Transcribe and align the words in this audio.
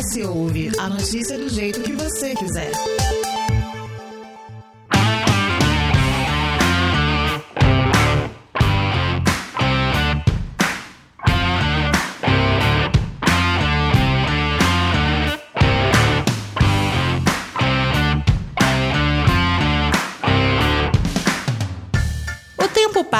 S 0.00 0.22
Ouve, 0.24 0.70
a 0.78 0.88
notícia 0.88 1.36
do 1.36 1.46
jeito 1.50 1.82
que 1.82 1.92
você 1.92 2.34
quiser. 2.34 2.72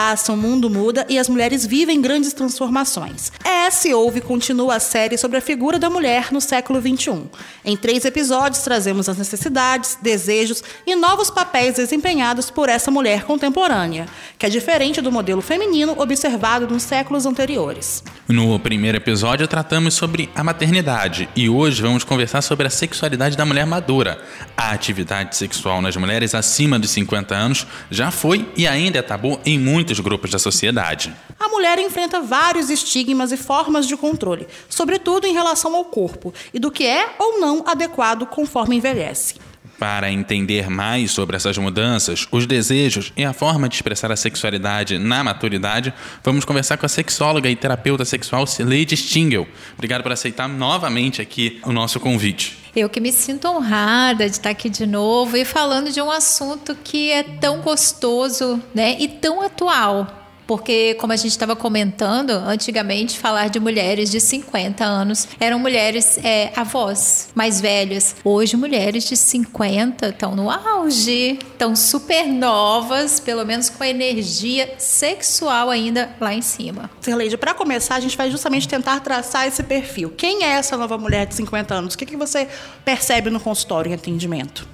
Passa, 0.01 0.33
o 0.33 0.37
mundo 0.37 0.71
muda 0.71 1.05
e 1.11 1.19
as 1.19 1.29
mulheres 1.29 1.67
vivem 1.67 2.01
grandes 2.01 2.33
transformações. 2.33 3.31
S 3.45 3.93
Ouve 3.93 4.23
continua 4.23 4.77
a 4.77 4.81
série 4.81 5.19
sobre 5.19 5.37
a 5.37 5.43
figura 5.43 5.79
da 5.79 5.91
mulher 5.91 6.33
no 6.33 6.41
século 6.41 6.81
XXI. 6.81 7.25
Em 7.63 7.77
três 7.77 8.07
episódios, 8.07 8.63
trazemos 8.63 9.11
as 9.11 9.19
necessidades, 9.19 9.99
desejos 10.01 10.65
e 10.87 10.97
novos 10.97 11.31
papéis 11.31 11.75
desempenhados 11.75 12.51
por 12.51 12.71
essa 12.71 12.91
mulher 12.91 13.25
contemporânea, 13.25 14.07
que 14.39 14.47
é 14.47 14.49
diferente 14.49 15.03
do 15.03 15.13
modelo 15.13 15.43
feminino 15.43 15.95
observado 16.01 16.67
nos 16.67 16.83
séculos 16.83 17.27
anteriores. 17.27 18.03
No 18.27 18.59
primeiro 18.59 18.97
episódio, 18.97 19.47
tratamos 19.47 19.93
sobre 19.93 20.31
a 20.35 20.43
maternidade 20.43 21.29
e 21.37 21.47
hoje 21.47 21.83
vamos 21.83 22.05
conversar 22.05 22.41
sobre 22.41 22.67
a 22.67 22.71
sexualidade 22.71 23.37
da 23.37 23.45
mulher 23.45 23.67
madura. 23.67 24.19
A 24.57 24.71
atividade 24.71 25.37
sexual 25.37 25.83
nas 25.83 25.95
mulheres 25.95 26.35
acima 26.35 26.79
dos 26.79 26.91
50 26.91 27.35
anos 27.35 27.67
já 27.91 28.11
foi 28.11 28.49
e 28.57 28.67
ainda 28.67 28.99
é 28.99 29.03
tabu 29.03 29.39
em 29.45 29.59
muitos 29.59 29.90
muitos 29.91 30.01
grupos 30.01 30.31
da 30.31 30.39
sociedade. 30.39 31.13
A 31.39 31.49
mulher 31.49 31.79
enfrenta 31.79 32.21
vários 32.21 32.71
estigmas 32.71 33.33
e 33.33 33.37
formas 33.37 33.87
de 33.87 33.97
controle, 33.97 34.47
sobretudo 34.69 35.27
em 35.27 35.33
relação 35.33 35.75
ao 35.75 35.85
corpo 35.85 36.33
e 36.55 36.59
do 36.59 36.71
que 36.71 36.87
é 36.87 37.15
ou 37.19 37.41
não 37.41 37.65
adequado 37.67 38.25
conforme 38.27 38.77
envelhece. 38.77 39.35
Para 39.79 40.13
entender 40.13 40.69
mais 40.69 41.11
sobre 41.11 41.37
essas 41.37 41.57
mudanças, 41.57 42.27
os 42.31 42.47
desejos 42.47 43.13
e 43.17 43.25
a 43.25 43.33
forma 43.33 43.69
de 43.69 43.77
expressar 43.77 44.13
a 44.13 44.17
sexualidade 44.17 44.99
na 44.99 45.25
maturidade, 45.25 45.93
vamos 46.23 46.45
conversar 46.45 46.77
com 46.77 46.85
a 46.85 46.89
sexóloga 46.89 47.49
e 47.49 47.57
terapeuta 47.57 48.05
sexual 48.05 48.47
Cileide 48.47 48.97
Stingel. 48.97 49.49
Obrigado 49.75 50.03
por 50.03 50.13
aceitar 50.13 50.49
novamente 50.49 51.23
aqui 51.23 51.61
o 51.65 51.73
nosso 51.73 51.99
convite. 51.99 52.60
Eu 52.75 52.89
que 52.89 53.01
me 53.01 53.13
sinto 53.13 53.49
honrada 53.49 54.27
de 54.27 54.37
estar 54.37 54.51
aqui 54.51 54.69
de 54.69 54.87
novo 54.87 55.37
e 55.37 55.45
falando 55.45 55.91
de 55.91 56.01
um 56.01 56.11
assunto 56.11 56.75
que 56.75 57.11
é 57.11 57.23
tão 57.23 57.61
gostoso 57.61 58.63
né, 58.75 58.97
e 58.99 59.09
tão 59.09 59.43
atual 59.43 60.20
porque, 60.51 60.95
como 60.95 61.13
a 61.13 61.17
gente 61.17 61.31
estava 61.31 61.55
comentando, 61.55 62.31
antigamente 62.31 63.17
falar 63.17 63.49
de 63.49 63.61
mulheres 63.61 64.11
de 64.11 64.19
50 64.19 64.85
anos 64.85 65.29
eram 65.39 65.61
mulheres 65.61 66.19
é, 66.25 66.51
avós, 66.57 67.29
mais 67.37 67.61
velhas. 67.61 68.17
Hoje, 68.25 68.57
mulheres 68.57 69.05
de 69.05 69.17
50 69.17 70.09
estão 70.09 70.35
no 70.35 70.51
auge, 70.51 71.39
estão 71.53 71.77
super 71.77 72.27
novas, 72.27 73.21
pelo 73.21 73.47
menos 73.47 73.71
com 73.71 73.85
energia 73.85 74.75
sexual 74.77 75.71
ainda 75.71 76.11
lá 76.21 76.35
em 76.35 76.43
cima. 76.43 76.91
Serleide, 77.01 77.37
para 77.37 77.55
começar, 77.55 77.95
a 77.95 78.01
gente 78.01 78.17
vai 78.17 78.29
justamente 78.29 78.67
tentar 78.67 78.99
traçar 78.99 79.47
esse 79.47 79.63
perfil. 79.63 80.11
Quem 80.17 80.43
é 80.43 80.49
essa 80.49 80.77
nova 80.77 80.99
mulher 80.99 81.27
de 81.27 81.37
50 81.37 81.73
anos? 81.73 81.95
O 81.95 81.99
que, 81.99 82.05
que 82.05 82.17
você 82.17 82.49
percebe 82.85 83.31
no 83.31 83.39
consultório 83.39 83.93
em 83.93 83.95
atendimento? 83.95 84.67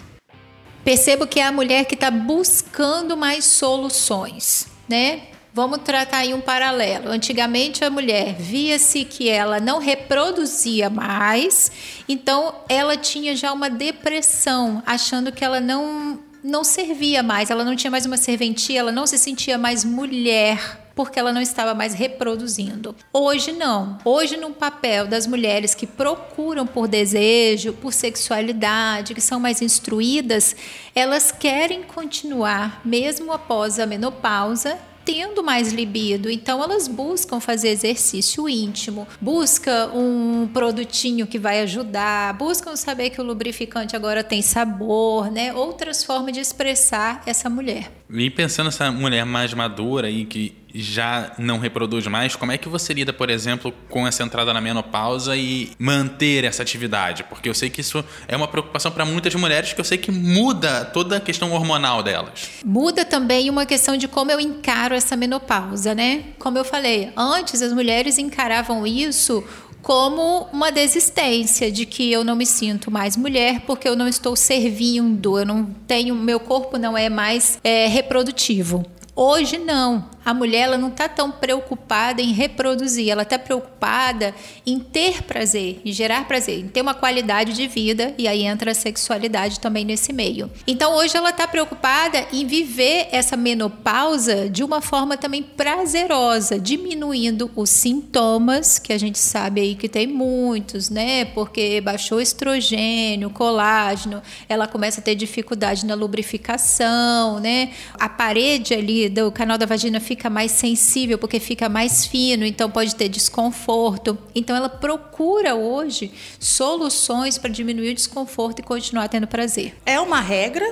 Percebo 0.82 1.26
que 1.26 1.38
é 1.38 1.44
a 1.44 1.52
mulher 1.52 1.84
que 1.84 1.94
está 1.94 2.10
buscando 2.10 3.14
mais 3.14 3.44
soluções, 3.44 4.68
né? 4.88 5.35
Vamos 5.56 5.78
tratar 5.78 6.18
aí 6.18 6.34
um 6.34 6.40
paralelo. 6.42 7.08
Antigamente 7.08 7.82
a 7.82 7.88
mulher 7.88 8.34
via-se 8.38 9.06
que 9.06 9.26
ela 9.26 9.58
não 9.58 9.78
reproduzia 9.78 10.90
mais, 10.90 11.72
então 12.06 12.56
ela 12.68 12.94
tinha 12.94 13.34
já 13.34 13.50
uma 13.54 13.70
depressão, 13.70 14.82
achando 14.84 15.32
que 15.32 15.42
ela 15.42 15.58
não 15.58 16.20
não 16.44 16.62
servia 16.62 17.22
mais, 17.22 17.48
ela 17.48 17.64
não 17.64 17.74
tinha 17.74 17.90
mais 17.90 18.04
uma 18.04 18.18
serventia, 18.18 18.80
ela 18.80 18.92
não 18.92 19.06
se 19.06 19.16
sentia 19.16 19.56
mais 19.56 19.82
mulher 19.82 20.78
porque 20.94 21.18
ela 21.18 21.32
não 21.32 21.40
estava 21.40 21.74
mais 21.74 21.94
reproduzindo. 21.94 22.94
Hoje 23.10 23.50
não. 23.52 23.96
Hoje 24.04 24.36
no 24.36 24.50
papel 24.50 25.06
das 25.06 25.26
mulheres 25.26 25.74
que 25.74 25.86
procuram 25.86 26.66
por 26.66 26.86
desejo, 26.86 27.72
por 27.72 27.94
sexualidade, 27.94 29.14
que 29.14 29.22
são 29.22 29.40
mais 29.40 29.62
instruídas, 29.62 30.54
elas 30.94 31.32
querem 31.32 31.82
continuar 31.82 32.82
mesmo 32.84 33.32
após 33.32 33.78
a 33.78 33.86
menopausa 33.86 34.78
tendo 35.06 35.42
mais 35.42 35.72
libido, 35.72 36.28
então 36.28 36.60
elas 36.62 36.88
buscam 36.88 37.38
fazer 37.38 37.68
exercício 37.68 38.48
íntimo, 38.48 39.06
busca 39.20 39.88
um 39.94 40.48
produtinho 40.52 41.28
que 41.28 41.38
vai 41.38 41.60
ajudar, 41.60 42.34
buscam 42.34 42.74
saber 42.74 43.10
que 43.10 43.20
o 43.20 43.24
lubrificante 43.24 43.94
agora 43.94 44.24
tem 44.24 44.42
sabor, 44.42 45.30
né? 45.30 45.54
Outras 45.54 46.02
formas 46.02 46.32
de 46.32 46.40
expressar 46.40 47.22
essa 47.24 47.48
mulher. 47.48 47.92
E 48.08 48.30
pensando 48.30 48.66
nessa 48.66 48.90
mulher 48.90 49.24
mais 49.24 49.52
madura 49.52 50.08
e 50.08 50.24
que 50.24 50.54
já 50.72 51.32
não 51.38 51.58
reproduz 51.58 52.06
mais, 52.06 52.36
como 52.36 52.52
é 52.52 52.58
que 52.58 52.68
você 52.68 52.92
lida, 52.92 53.12
por 53.12 53.30
exemplo, 53.30 53.72
com 53.88 54.06
essa 54.06 54.22
entrada 54.22 54.52
na 54.52 54.60
menopausa 54.60 55.36
e 55.36 55.70
manter 55.78 56.44
essa 56.44 56.62
atividade? 56.62 57.24
Porque 57.24 57.48
eu 57.48 57.54
sei 57.54 57.70
que 57.70 57.80
isso 57.80 58.04
é 58.28 58.36
uma 58.36 58.46
preocupação 58.46 58.92
para 58.92 59.04
muitas 59.04 59.34
mulheres, 59.34 59.72
que 59.72 59.80
eu 59.80 59.84
sei 59.84 59.98
que 59.98 60.12
muda 60.12 60.84
toda 60.84 61.16
a 61.16 61.20
questão 61.20 61.52
hormonal 61.52 62.02
delas. 62.02 62.48
Muda 62.64 63.04
também 63.04 63.48
uma 63.48 63.64
questão 63.64 63.96
de 63.96 64.06
como 64.06 64.30
eu 64.30 64.38
encaro 64.38 64.94
essa 64.94 65.16
menopausa, 65.16 65.94
né? 65.94 66.24
Como 66.38 66.58
eu 66.58 66.64
falei, 66.64 67.10
antes 67.16 67.62
as 67.62 67.72
mulheres 67.72 68.18
encaravam 68.18 68.86
isso 68.86 69.42
como 69.86 70.48
uma 70.52 70.72
desistência 70.72 71.70
de 71.70 71.86
que 71.86 72.10
eu 72.10 72.24
não 72.24 72.34
me 72.34 72.44
sinto 72.44 72.90
mais 72.90 73.16
mulher 73.16 73.60
porque 73.60 73.88
eu 73.88 73.94
não 73.94 74.08
estou 74.08 74.34
servindo, 74.34 75.38
eu 75.38 75.46
não 75.46 75.64
tenho, 75.86 76.12
meu 76.12 76.40
corpo 76.40 76.76
não 76.76 76.98
é 76.98 77.08
mais 77.08 77.60
é, 77.62 77.86
reprodutivo. 77.86 78.84
Hoje 79.14 79.58
não. 79.58 80.15
A 80.26 80.34
mulher 80.34 80.62
ela 80.62 80.76
não 80.76 80.88
está 80.88 81.08
tão 81.08 81.30
preocupada 81.30 82.20
em 82.20 82.32
reproduzir, 82.32 83.08
ela 83.08 83.22
está 83.22 83.38
preocupada 83.38 84.34
em 84.66 84.80
ter 84.80 85.22
prazer, 85.22 85.80
em 85.84 85.92
gerar 85.92 86.26
prazer, 86.26 86.58
em 86.58 86.66
ter 86.66 86.80
uma 86.80 86.94
qualidade 86.94 87.52
de 87.52 87.68
vida, 87.68 88.12
e 88.18 88.26
aí 88.26 88.42
entra 88.42 88.72
a 88.72 88.74
sexualidade 88.74 89.60
também 89.60 89.84
nesse 89.84 90.12
meio. 90.12 90.50
Então 90.66 90.96
hoje 90.96 91.16
ela 91.16 91.30
está 91.30 91.46
preocupada 91.46 92.26
em 92.32 92.44
viver 92.44 93.06
essa 93.12 93.36
menopausa 93.36 94.50
de 94.50 94.64
uma 94.64 94.80
forma 94.80 95.16
também 95.16 95.44
prazerosa, 95.44 96.58
diminuindo 96.58 97.48
os 97.54 97.70
sintomas, 97.70 98.80
que 98.80 98.92
a 98.92 98.98
gente 98.98 99.20
sabe 99.20 99.60
aí 99.60 99.74
que 99.76 99.88
tem 99.88 100.08
muitos, 100.08 100.90
né? 100.90 101.24
Porque 101.26 101.80
baixou 101.80 102.20
estrogênio, 102.20 103.30
colágeno, 103.30 104.20
ela 104.48 104.66
começa 104.66 105.00
a 105.00 105.04
ter 105.04 105.14
dificuldade 105.14 105.86
na 105.86 105.94
lubrificação, 105.94 107.38
né? 107.38 107.70
A 107.94 108.08
parede 108.08 108.74
ali 108.74 109.08
do 109.08 109.30
canal 109.30 109.56
da 109.56 109.66
vagina 109.66 110.00
fica 110.00 110.15
fica 110.16 110.30
mais 110.30 110.50
sensível 110.50 111.18
porque 111.18 111.38
fica 111.38 111.68
mais 111.68 112.06
fino, 112.06 112.44
então 112.44 112.70
pode 112.70 112.96
ter 112.96 113.08
desconforto. 113.08 114.18
Então 114.34 114.56
ela 114.56 114.68
procura 114.68 115.54
hoje 115.54 116.10
soluções 116.40 117.38
para 117.38 117.50
diminuir 117.50 117.90
o 117.90 117.94
desconforto 117.94 118.60
e 118.60 118.62
continuar 118.62 119.08
tendo 119.08 119.26
prazer. 119.26 119.74
É 119.84 120.00
uma 120.00 120.20
regra 120.20 120.64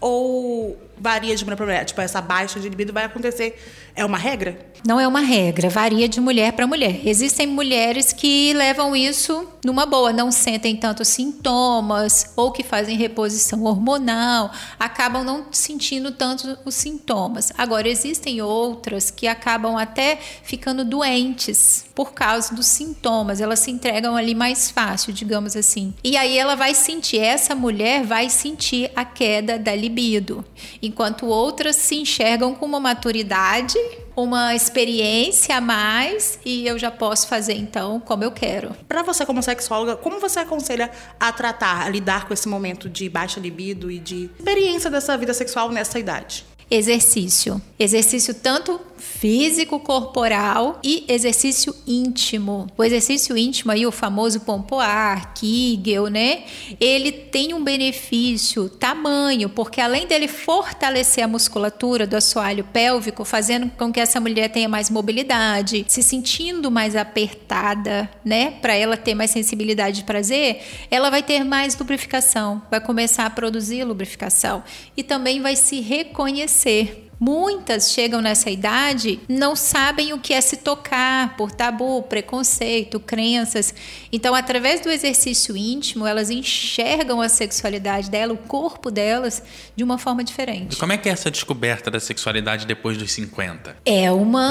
ou 0.00 0.76
varia 0.98 1.34
de 1.34 1.44
mulher 1.44 1.56
para 1.56 1.66
mulher? 1.66 1.84
Tipo, 1.84 2.00
essa 2.00 2.20
baixa 2.20 2.60
de 2.60 2.68
libido 2.68 2.92
vai 2.92 3.04
acontecer. 3.04 3.58
É 3.94 4.04
uma 4.04 4.18
regra? 4.18 4.58
Não 4.86 5.00
é 5.00 5.08
uma 5.08 5.20
regra, 5.20 5.70
varia 5.70 6.08
de 6.08 6.20
mulher 6.20 6.52
para 6.52 6.66
mulher. 6.66 7.00
Existem 7.06 7.46
mulheres 7.46 8.12
que 8.12 8.52
levam 8.52 8.94
isso 8.94 9.48
numa 9.64 9.86
boa, 9.86 10.12
não 10.12 10.30
sentem 10.30 10.76
tantos 10.76 11.08
sintomas 11.08 12.32
ou 12.36 12.52
que 12.52 12.62
fazem 12.62 12.96
reposição 12.96 13.64
hormonal, 13.64 14.52
acabam 14.78 15.24
não 15.24 15.46
sentindo 15.50 16.12
tanto 16.12 16.58
os 16.64 16.74
sintomas. 16.74 17.52
Agora, 17.56 17.88
existem 17.88 18.42
outras 18.42 19.10
que 19.10 19.26
acabam 19.26 19.76
até 19.76 20.18
ficando 20.42 20.84
doentes 20.84 21.86
por 21.94 22.12
causa 22.12 22.54
dos 22.54 22.66
sintomas, 22.66 23.40
elas 23.40 23.58
se 23.60 23.70
entregam 23.70 24.14
ali 24.14 24.34
mais 24.34 24.70
fácil, 24.70 25.12
digamos 25.12 25.56
assim. 25.56 25.94
E 26.04 26.16
aí 26.16 26.36
ela 26.36 26.54
vai 26.54 26.74
sentir, 26.74 27.18
essa 27.18 27.54
mulher 27.54 28.04
vai 28.04 28.28
sentir 28.28 28.90
a 28.94 29.04
queda 29.04 29.58
da 29.58 29.74
libido 29.74 30.44
enquanto 30.86 31.26
outras 31.26 31.76
se 31.76 31.96
enxergam 31.96 32.54
com 32.54 32.64
uma 32.64 32.80
maturidade, 32.80 33.78
uma 34.16 34.54
experiência 34.54 35.56
a 35.56 35.60
mais 35.60 36.38
e 36.44 36.66
eu 36.66 36.78
já 36.78 36.90
posso 36.90 37.28
fazer 37.28 37.54
então 37.54 38.00
como 38.00 38.24
eu 38.24 38.32
quero. 38.32 38.74
Para 38.88 39.02
você 39.02 39.26
como 39.26 39.42
sexóloga, 39.42 39.96
como 39.96 40.18
você 40.18 40.40
aconselha 40.40 40.90
a 41.20 41.30
tratar, 41.32 41.86
a 41.86 41.88
lidar 41.88 42.26
com 42.26 42.32
esse 42.32 42.48
momento 42.48 42.88
de 42.88 43.08
baixa 43.08 43.38
libido 43.38 43.90
e 43.90 43.98
de 43.98 44.30
experiência 44.38 44.90
dessa 44.90 45.16
vida 45.18 45.34
sexual 45.34 45.70
nessa 45.70 45.98
idade? 45.98 46.44
Exercício. 46.70 47.62
Exercício 47.78 48.34
tanto 48.34 48.80
físico 48.98 49.78
corporal 49.80 50.80
e 50.82 51.04
exercício 51.08 51.74
íntimo. 51.86 52.66
O 52.76 52.84
exercício 52.84 53.36
íntimo 53.36 53.72
aí, 53.72 53.86
o 53.86 53.92
famoso 53.92 54.40
pompoar, 54.40 55.34
Kegel, 55.34 56.08
né? 56.08 56.44
Ele 56.80 57.12
tem 57.12 57.54
um 57.54 57.62
benefício 57.62 58.68
tamanho, 58.68 59.48
porque 59.48 59.80
além 59.80 60.06
dele 60.06 60.28
fortalecer 60.28 61.24
a 61.24 61.28
musculatura 61.28 62.06
do 62.06 62.16
assoalho 62.16 62.64
pélvico, 62.64 63.24
fazendo 63.24 63.70
com 63.76 63.92
que 63.92 64.00
essa 64.00 64.20
mulher 64.20 64.48
tenha 64.48 64.68
mais 64.68 64.90
mobilidade, 64.90 65.84
se 65.88 66.02
sentindo 66.02 66.70
mais 66.70 66.96
apertada, 66.96 68.10
né? 68.24 68.50
Para 68.50 68.74
ela 68.74 68.96
ter 68.96 69.14
mais 69.14 69.30
sensibilidade 69.30 69.98
de 69.98 70.04
prazer, 70.04 70.62
ela 70.90 71.10
vai 71.10 71.22
ter 71.22 71.44
mais 71.44 71.76
lubrificação, 71.78 72.62
vai 72.70 72.80
começar 72.80 73.26
a 73.26 73.30
produzir 73.30 73.84
lubrificação 73.84 74.62
e 74.96 75.02
também 75.02 75.40
vai 75.40 75.56
se 75.56 75.80
reconhecer. 75.80 77.05
Muitas 77.18 77.92
chegam 77.92 78.20
nessa 78.20 78.50
idade, 78.50 79.18
não 79.28 79.56
sabem 79.56 80.12
o 80.12 80.18
que 80.18 80.34
é 80.34 80.40
se 80.40 80.58
tocar 80.58 81.36
por 81.36 81.50
tabu, 81.50 82.02
preconceito, 82.02 83.00
crenças. 83.00 83.74
Então, 84.12 84.34
através 84.34 84.80
do 84.80 84.90
exercício 84.90 85.56
íntimo, 85.56 86.06
elas 86.06 86.28
enxergam 86.28 87.20
a 87.20 87.28
sexualidade 87.28 88.10
dela, 88.10 88.34
o 88.34 88.36
corpo 88.36 88.90
delas, 88.90 89.42
de 89.74 89.82
uma 89.82 89.96
forma 89.96 90.22
diferente. 90.22 90.74
E 90.74 90.76
como 90.76 90.92
é 90.92 90.98
que 90.98 91.08
é 91.08 91.12
essa 91.12 91.30
descoberta 91.30 91.90
da 91.90 91.98
sexualidade 91.98 92.66
depois 92.66 92.98
dos 92.98 93.12
50? 93.12 93.76
É 93.84 94.12
uma 94.12 94.50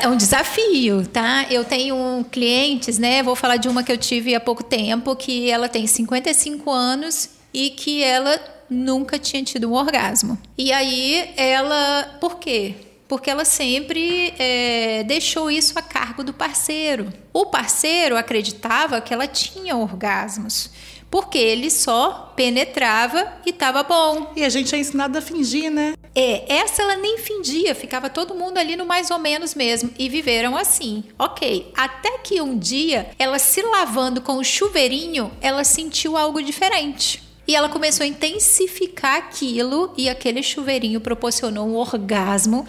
é 0.00 0.08
um 0.08 0.16
desafio, 0.16 1.06
tá? 1.06 1.46
Eu 1.50 1.64
tenho 1.64 2.24
clientes, 2.30 2.98
né? 2.98 3.22
Vou 3.22 3.34
falar 3.34 3.56
de 3.56 3.68
uma 3.68 3.82
que 3.82 3.90
eu 3.90 3.98
tive 3.98 4.34
há 4.34 4.40
pouco 4.40 4.62
tempo, 4.62 5.16
que 5.16 5.50
ela 5.50 5.68
tem 5.68 5.86
55 5.86 6.70
anos 6.70 7.30
e 7.52 7.70
que 7.70 8.02
ela 8.02 8.38
nunca 8.68 9.18
tinha 9.18 9.42
tido 9.42 9.70
um 9.70 9.74
orgasmo. 9.74 10.38
E 10.56 10.72
aí 10.72 11.32
ela. 11.36 12.16
Por 12.20 12.36
quê? 12.36 12.74
Porque 13.06 13.30
ela 13.30 13.44
sempre 13.44 14.34
é, 14.38 15.02
deixou 15.04 15.50
isso 15.50 15.78
a 15.78 15.82
cargo 15.82 16.22
do 16.22 16.34
parceiro. 16.34 17.10
O 17.32 17.46
parceiro 17.46 18.16
acreditava 18.16 19.00
que 19.00 19.14
ela 19.14 19.26
tinha 19.26 19.76
orgasmos 19.76 20.70
porque 21.10 21.38
ele 21.38 21.70
só 21.70 22.32
penetrava 22.36 23.26
e 23.44 23.50
estava 23.50 23.82
bom. 23.82 24.32
E 24.36 24.44
a 24.44 24.48
gente 24.48 24.74
é 24.74 24.78
ensinado 24.78 25.16
a 25.16 25.22
fingir, 25.22 25.70
né? 25.70 25.94
É, 26.14 26.52
essa 26.52 26.82
ela 26.82 26.96
nem 26.96 27.18
fingia, 27.18 27.74
ficava 27.74 28.10
todo 28.10 28.34
mundo 28.34 28.58
ali 28.58 28.76
no 28.76 28.84
mais 28.84 29.10
ou 29.10 29.18
menos 29.18 29.54
mesmo 29.54 29.90
e 29.98 30.08
viveram 30.08 30.56
assim. 30.56 31.04
Ok, 31.18 31.72
até 31.76 32.18
que 32.18 32.40
um 32.40 32.58
dia 32.58 33.10
ela 33.18 33.38
se 33.38 33.62
lavando 33.62 34.20
com 34.20 34.36
o 34.36 34.44
chuveirinho, 34.44 35.30
ela 35.40 35.64
sentiu 35.64 36.16
algo 36.16 36.42
diferente. 36.42 37.27
E 37.48 37.56
ela 37.56 37.70
começou 37.70 38.04
a 38.04 38.06
intensificar 38.06 39.16
aquilo 39.16 39.94
e 39.96 40.06
aquele 40.06 40.42
chuveirinho 40.42 41.00
proporcionou 41.00 41.66
um 41.66 41.76
orgasmo 41.76 42.66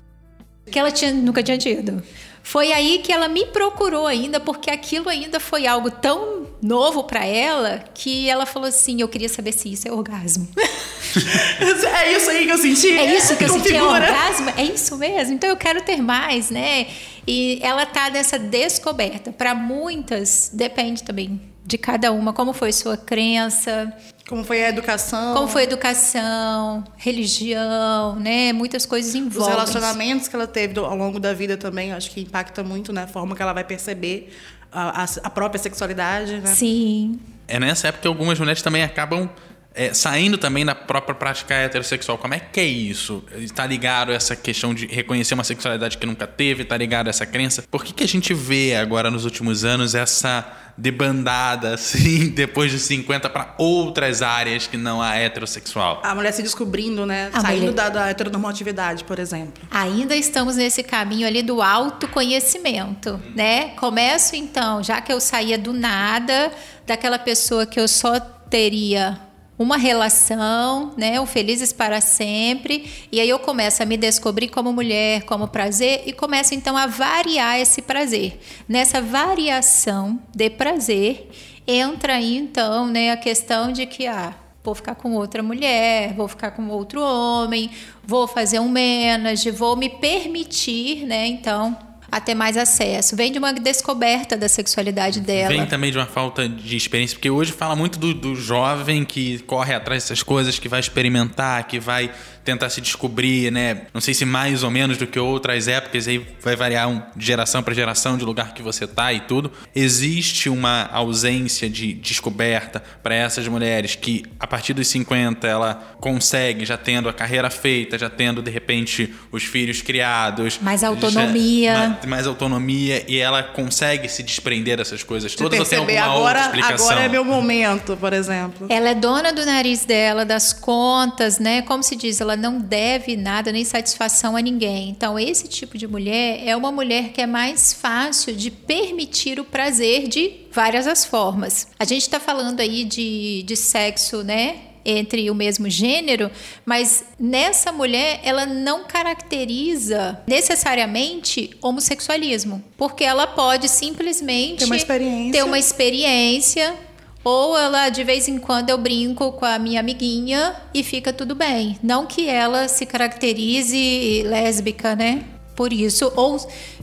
que 0.71 0.79
ela 0.79 0.89
tinha, 0.89 1.11
nunca 1.11 1.43
tinha 1.43 1.57
tido. 1.57 2.01
Foi 2.41 2.71
aí 2.71 2.99
que 2.99 3.11
ela 3.11 3.27
me 3.27 3.45
procurou 3.47 4.07
ainda, 4.07 4.39
porque 4.39 4.71
aquilo 4.71 5.09
ainda 5.09 5.37
foi 5.37 5.67
algo 5.67 5.91
tão 5.91 6.47
novo 6.61 7.03
para 7.03 7.25
ela 7.25 7.83
que 7.93 8.29
ela 8.29 8.45
falou 8.45 8.69
assim: 8.69 9.01
Eu 9.01 9.09
queria 9.09 9.27
saber 9.27 9.51
se 9.51 9.69
isso 9.69 9.85
é 9.85 9.91
orgasmo. 9.91 10.47
é 10.55 12.13
isso 12.13 12.29
aí 12.29 12.45
que 12.45 12.51
eu 12.53 12.57
senti. 12.57 12.97
É 12.97 13.17
isso 13.17 13.35
que 13.35 13.43
eu 13.43 13.49
senti, 13.49 13.75
é 13.75 13.83
orgasmo? 13.83 14.49
É 14.55 14.63
isso 14.63 14.95
mesmo? 14.97 15.33
Então 15.33 15.49
eu 15.49 15.57
quero 15.57 15.81
ter 15.81 16.01
mais, 16.01 16.49
né? 16.49 16.87
E 17.27 17.59
ela 17.61 17.85
tá 17.85 18.09
nessa 18.09 18.39
descoberta. 18.39 19.31
Para 19.31 19.53
muitas, 19.53 20.49
depende 20.53 21.03
também 21.03 21.48
de 21.69 21.77
cada 21.77 22.11
uma, 22.11 22.33
como 22.33 22.51
foi 22.51 22.73
sua 22.73 22.97
crença, 22.97 23.93
como 24.27 24.43
foi 24.43 24.63
a 24.63 24.69
educação? 24.69 25.33
Como 25.35 25.47
foi 25.47 25.61
a 25.61 25.63
educação, 25.65 26.83
religião, 26.97 28.15
né? 28.15 28.53
Muitas 28.53 28.85
coisas 28.85 29.15
envolvem. 29.15 29.41
Os 29.41 29.47
relacionamentos 29.47 30.27
que 30.27 30.35
ela 30.35 30.47
teve 30.47 30.79
ao 30.79 30.95
longo 30.95 31.19
da 31.19 31.33
vida 31.33 31.57
também, 31.57 31.93
acho 31.93 32.11
que 32.11 32.21
impacta 32.21 32.63
muito 32.63 32.91
na 32.91 33.01
né? 33.01 33.07
forma 33.07 33.35
que 33.35 33.41
ela 33.41 33.53
vai 33.53 33.63
perceber 33.63 34.31
a, 34.71 35.03
a, 35.03 35.05
a 35.23 35.29
própria 35.29 35.61
sexualidade, 35.61 36.39
né? 36.41 36.53
Sim. 36.53 37.19
É 37.47 37.59
nessa 37.59 37.87
época 37.87 38.03
que 38.03 38.07
algumas 38.07 38.37
mulheres 38.39 38.61
também 38.61 38.83
acabam 38.83 39.29
é, 39.73 39.93
saindo 39.93 40.37
também 40.37 40.65
da 40.65 40.73
própria 40.73 41.13
prática 41.13 41.53
heterossexual, 41.53 42.17
como 42.17 42.33
é 42.33 42.39
que 42.39 42.59
é 42.59 42.65
isso? 42.65 43.23
Está 43.37 43.65
ligado 43.65 44.11
a 44.11 44.15
essa 44.15 44.35
questão 44.35 44.73
de 44.73 44.87
reconhecer 44.87 45.35
uma 45.35 45.43
sexualidade 45.43 45.97
que 45.97 46.05
nunca 46.05 46.25
teve? 46.25 46.63
Está 46.63 46.75
ligado 46.75 47.07
a 47.07 47.09
essa 47.11 47.25
crença? 47.25 47.63
Por 47.69 47.83
que, 47.83 47.93
que 47.93 48.03
a 48.03 48.07
gente 48.07 48.33
vê 48.33 48.75
agora 48.75 49.11
nos 49.11 49.25
últimos 49.25 49.63
anos 49.63 49.93
essa 49.93 50.45
debandada, 50.75 51.75
assim, 51.75 52.29
depois 52.29 52.71
dos 52.71 52.81
50 52.83 53.29
para 53.29 53.53
outras 53.57 54.21
áreas 54.21 54.65
que 54.65 54.75
não 54.75 55.01
a 55.01 55.15
heterossexual? 55.15 56.01
A 56.03 56.15
mulher 56.15 56.33
se 56.33 56.41
descobrindo, 56.41 57.05
né? 57.05 57.29
A 57.31 57.41
Saindo 57.41 57.67
mulher... 57.67 57.75
da, 57.75 57.89
da 57.89 58.09
heteronormatividade, 58.09 59.03
por 59.03 59.19
exemplo. 59.19 59.63
Ainda 59.69 60.15
estamos 60.15 60.55
nesse 60.55 60.81
caminho 60.81 61.27
ali 61.27 61.43
do 61.43 61.61
autoconhecimento, 61.61 63.21
né? 63.35 63.69
Começo 63.75 64.35
então, 64.35 64.81
já 64.81 64.99
que 64.99 65.13
eu 65.13 65.21
saía 65.21 65.57
do 65.57 65.73
nada, 65.73 66.51
daquela 66.87 67.19
pessoa 67.19 67.65
que 67.65 67.79
eu 67.79 67.87
só 67.87 68.19
teria 68.19 69.28
uma 69.59 69.75
relação, 69.75 70.93
né, 70.95 71.19
o 71.19 71.25
felizes 71.25 71.73
para 71.73 71.99
sempre, 71.99 72.89
e 73.11 73.19
aí 73.19 73.27
eu 73.27 73.37
começo 73.37 73.83
a 73.83 73.85
me 73.85 73.97
descobrir 73.97 74.47
como 74.47 74.71
mulher, 74.71 75.23
como 75.23 75.49
prazer 75.49 76.03
e 76.05 76.13
começo 76.13 76.55
então 76.55 76.77
a 76.77 76.87
variar 76.87 77.59
esse 77.59 77.81
prazer. 77.81 78.39
Nessa 78.69 79.01
variação 79.01 80.17
de 80.33 80.49
prazer 80.49 81.29
entra 81.67 82.15
aí 82.15 82.37
então, 82.37 82.87
né, 82.87 83.11
a 83.11 83.17
questão 83.17 83.69
de 83.69 83.85
que 83.85 84.07
ah, 84.07 84.33
vou 84.63 84.73
ficar 84.73 84.95
com 84.95 85.13
outra 85.15 85.43
mulher, 85.43 86.13
vou 86.13 86.29
ficar 86.29 86.51
com 86.51 86.65
outro 86.69 87.01
homem, 87.01 87.69
vou 88.01 88.27
fazer 88.27 88.61
um 88.61 88.69
menage, 88.69 89.51
vou 89.51 89.75
me 89.75 89.89
permitir, 89.89 91.05
né, 91.05 91.27
então 91.27 91.77
a 92.11 92.19
ter 92.19 92.35
mais 92.35 92.57
acesso. 92.57 93.15
Vem 93.15 93.31
de 93.31 93.39
uma 93.39 93.53
descoberta 93.53 94.37
da 94.37 94.47
sexualidade 94.47 95.19
dela. 95.19 95.49
Vem 95.49 95.65
também 95.65 95.91
de 95.91 95.97
uma 95.97 96.05
falta 96.05 96.47
de 96.47 96.75
experiência, 96.75 97.15
porque 97.15 97.29
hoje 97.29 97.51
fala 97.51 97.75
muito 97.75 97.99
do, 97.99 98.13
do 98.13 98.35
jovem 98.35 99.03
que 99.05 99.39
corre 99.39 99.73
atrás 99.73 100.03
dessas 100.03 100.23
coisas, 100.23 100.59
que 100.59 100.67
vai 100.67 100.79
experimentar, 100.79 101.67
que 101.67 101.79
vai 101.79 102.11
tentar 102.43 102.69
se 102.69 102.81
descobrir, 102.81 103.51
né? 103.51 103.83
Não 103.93 104.01
sei 104.01 104.13
se 104.13 104.25
mais 104.25 104.63
ou 104.63 104.71
menos 104.71 104.97
do 104.97 105.05
que 105.05 105.19
outras 105.19 105.67
épocas, 105.67 106.07
aí 106.07 106.25
vai 106.41 106.55
variar 106.55 106.89
um, 106.89 107.01
de 107.15 107.25
geração 107.25 107.61
para 107.61 107.73
geração, 107.73 108.17
de 108.17 108.25
lugar 108.25 108.53
que 108.53 108.61
você 108.63 108.87
tá 108.87 109.13
e 109.13 109.19
tudo. 109.19 109.51
Existe 109.75 110.49
uma 110.49 110.89
ausência 110.91 111.69
de 111.69 111.93
descoberta 111.93 112.81
para 113.03 113.13
essas 113.13 113.47
mulheres 113.47 113.95
que, 113.95 114.23
a 114.39 114.47
partir 114.47 114.73
dos 114.73 114.87
50, 114.87 115.45
ela 115.45 115.75
consegue, 115.99 116.65
já 116.65 116.77
tendo 116.77 117.07
a 117.07 117.13
carreira 117.13 117.49
feita, 117.49 117.97
já 117.97 118.09
tendo, 118.09 118.41
de 118.41 118.49
repente, 118.49 119.13
os 119.31 119.43
filhos 119.43 119.81
criados. 119.81 120.59
Mais 120.61 120.83
autonomia. 120.83 121.73
Já, 121.73 121.98
mais, 122.07 122.19
mais, 122.19 122.27
autonomia 122.27 123.03
e 123.07 123.17
ela 123.17 123.41
consegue 123.43 124.07
se 124.09 124.21
desprender 124.23 124.77
dessas 124.77 125.03
coisas 125.03 125.33
todas. 125.35 125.57
Perceber, 125.57 125.81
ou 125.81 125.87
tem 125.87 125.97
alguma 125.97 126.15
agora, 126.19 126.39
outra 126.39 126.59
explicação? 126.59 126.89
Agora 126.89 127.05
é 127.05 127.09
meu 127.09 127.25
momento, 127.25 127.97
por 127.97 128.13
exemplo. 128.13 128.67
Ela 128.69 128.89
é 128.89 128.95
dona 128.95 129.31
do 129.31 129.45
nariz 129.45 129.85
dela, 129.85 130.25
das 130.25 130.53
contas, 130.53 131.39
né? 131.39 131.61
Como 131.61 131.83
se 131.83 131.95
diz, 131.95 132.21
ela 132.21 132.35
não 132.35 132.59
deve 132.59 133.15
nada 133.15 133.51
nem 133.51 133.65
satisfação 133.65 134.35
a 134.35 134.41
ninguém. 134.41 134.89
Então, 134.89 135.17
esse 135.17 135.47
tipo 135.47 135.77
de 135.77 135.87
mulher 135.87 136.41
é 136.45 136.55
uma 136.55 136.71
mulher 136.71 137.09
que 137.09 137.21
é 137.21 137.27
mais 137.27 137.73
fácil 137.73 138.35
de 138.35 138.51
permitir 138.51 139.39
o 139.39 139.45
prazer 139.45 140.07
de 140.07 140.31
várias 140.51 140.87
as 140.87 141.05
formas. 141.05 141.67
A 141.79 141.85
gente 141.85 142.01
está 142.01 142.19
falando 142.19 142.59
aí 142.59 142.83
de, 142.83 143.43
de 143.43 143.55
sexo, 143.55 144.23
né? 144.23 144.68
Entre 144.83 145.29
o 145.29 145.35
mesmo 145.35 145.69
gênero, 145.69 146.29
mas 146.65 147.03
nessa 147.19 147.71
mulher 147.71 148.19
ela 148.23 148.45
não 148.45 148.85
caracteriza 148.85 150.21
necessariamente 150.27 151.51
homossexualismo, 151.61 152.63
porque 152.77 153.03
ela 153.03 153.27
pode 153.27 153.67
simplesmente 153.67 154.59
ter 154.59 154.65
uma 154.65 154.75
experiência, 154.75 155.31
ter 155.31 155.43
uma 155.43 155.59
experiência 155.59 156.75
ou 157.23 157.57
ela, 157.57 157.89
de 157.89 158.03
vez 158.03 158.27
em 158.27 158.37
quando, 158.37 158.69
eu 158.69 158.77
brinco 158.77 159.33
com 159.33 159.45
a 159.45 159.59
minha 159.59 159.81
amiguinha 159.81 160.55
e 160.73 160.83
fica 160.83 161.11
tudo 161.11 161.35
bem. 161.35 161.77
Não 161.83 162.05
que 162.05 162.27
ela 162.27 162.67
se 162.67 162.85
caracterize 162.85 164.23
lésbica, 164.25 164.95
né? 164.95 165.23
Por 165.55 165.73
isso. 165.73 166.11
Ou 166.15 166.39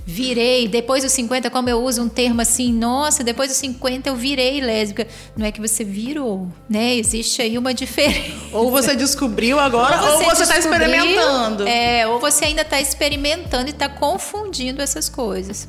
virei, 0.08 0.68
depois 0.68 1.02
dos 1.02 1.10
50, 1.12 1.50
como 1.50 1.68
eu 1.68 1.82
uso 1.82 2.00
um 2.00 2.08
termo 2.08 2.40
assim, 2.40 2.72
nossa, 2.72 3.24
depois 3.24 3.48
dos 3.48 3.58
50 3.58 4.08
eu 4.08 4.14
virei 4.14 4.60
lésbica. 4.60 5.08
Não 5.36 5.44
é 5.44 5.50
que 5.50 5.60
você 5.60 5.82
virou, 5.82 6.46
né? 6.68 6.94
Existe 6.94 7.42
aí 7.42 7.58
uma 7.58 7.74
diferença. 7.74 8.36
Ou 8.52 8.70
você 8.70 8.94
descobriu 8.94 9.58
agora, 9.58 10.00
ou 10.12 10.22
você 10.22 10.44
está 10.44 10.56
experimentando. 10.58 11.66
É, 11.66 12.06
ou 12.06 12.20
você 12.20 12.44
ainda 12.44 12.62
está 12.62 12.80
experimentando 12.80 13.66
e 13.66 13.70
está 13.70 13.88
confundindo 13.88 14.80
essas 14.80 15.08
coisas. 15.08 15.68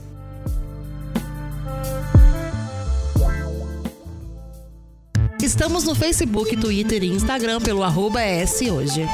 Estamos 5.41 5.83
no 5.83 5.95
Facebook, 5.95 6.55
Twitter 6.57 7.03
e 7.03 7.07
Instagram 7.07 7.59
pelo 7.59 7.81
arroba 7.83 8.19
hoje. 8.71 9.07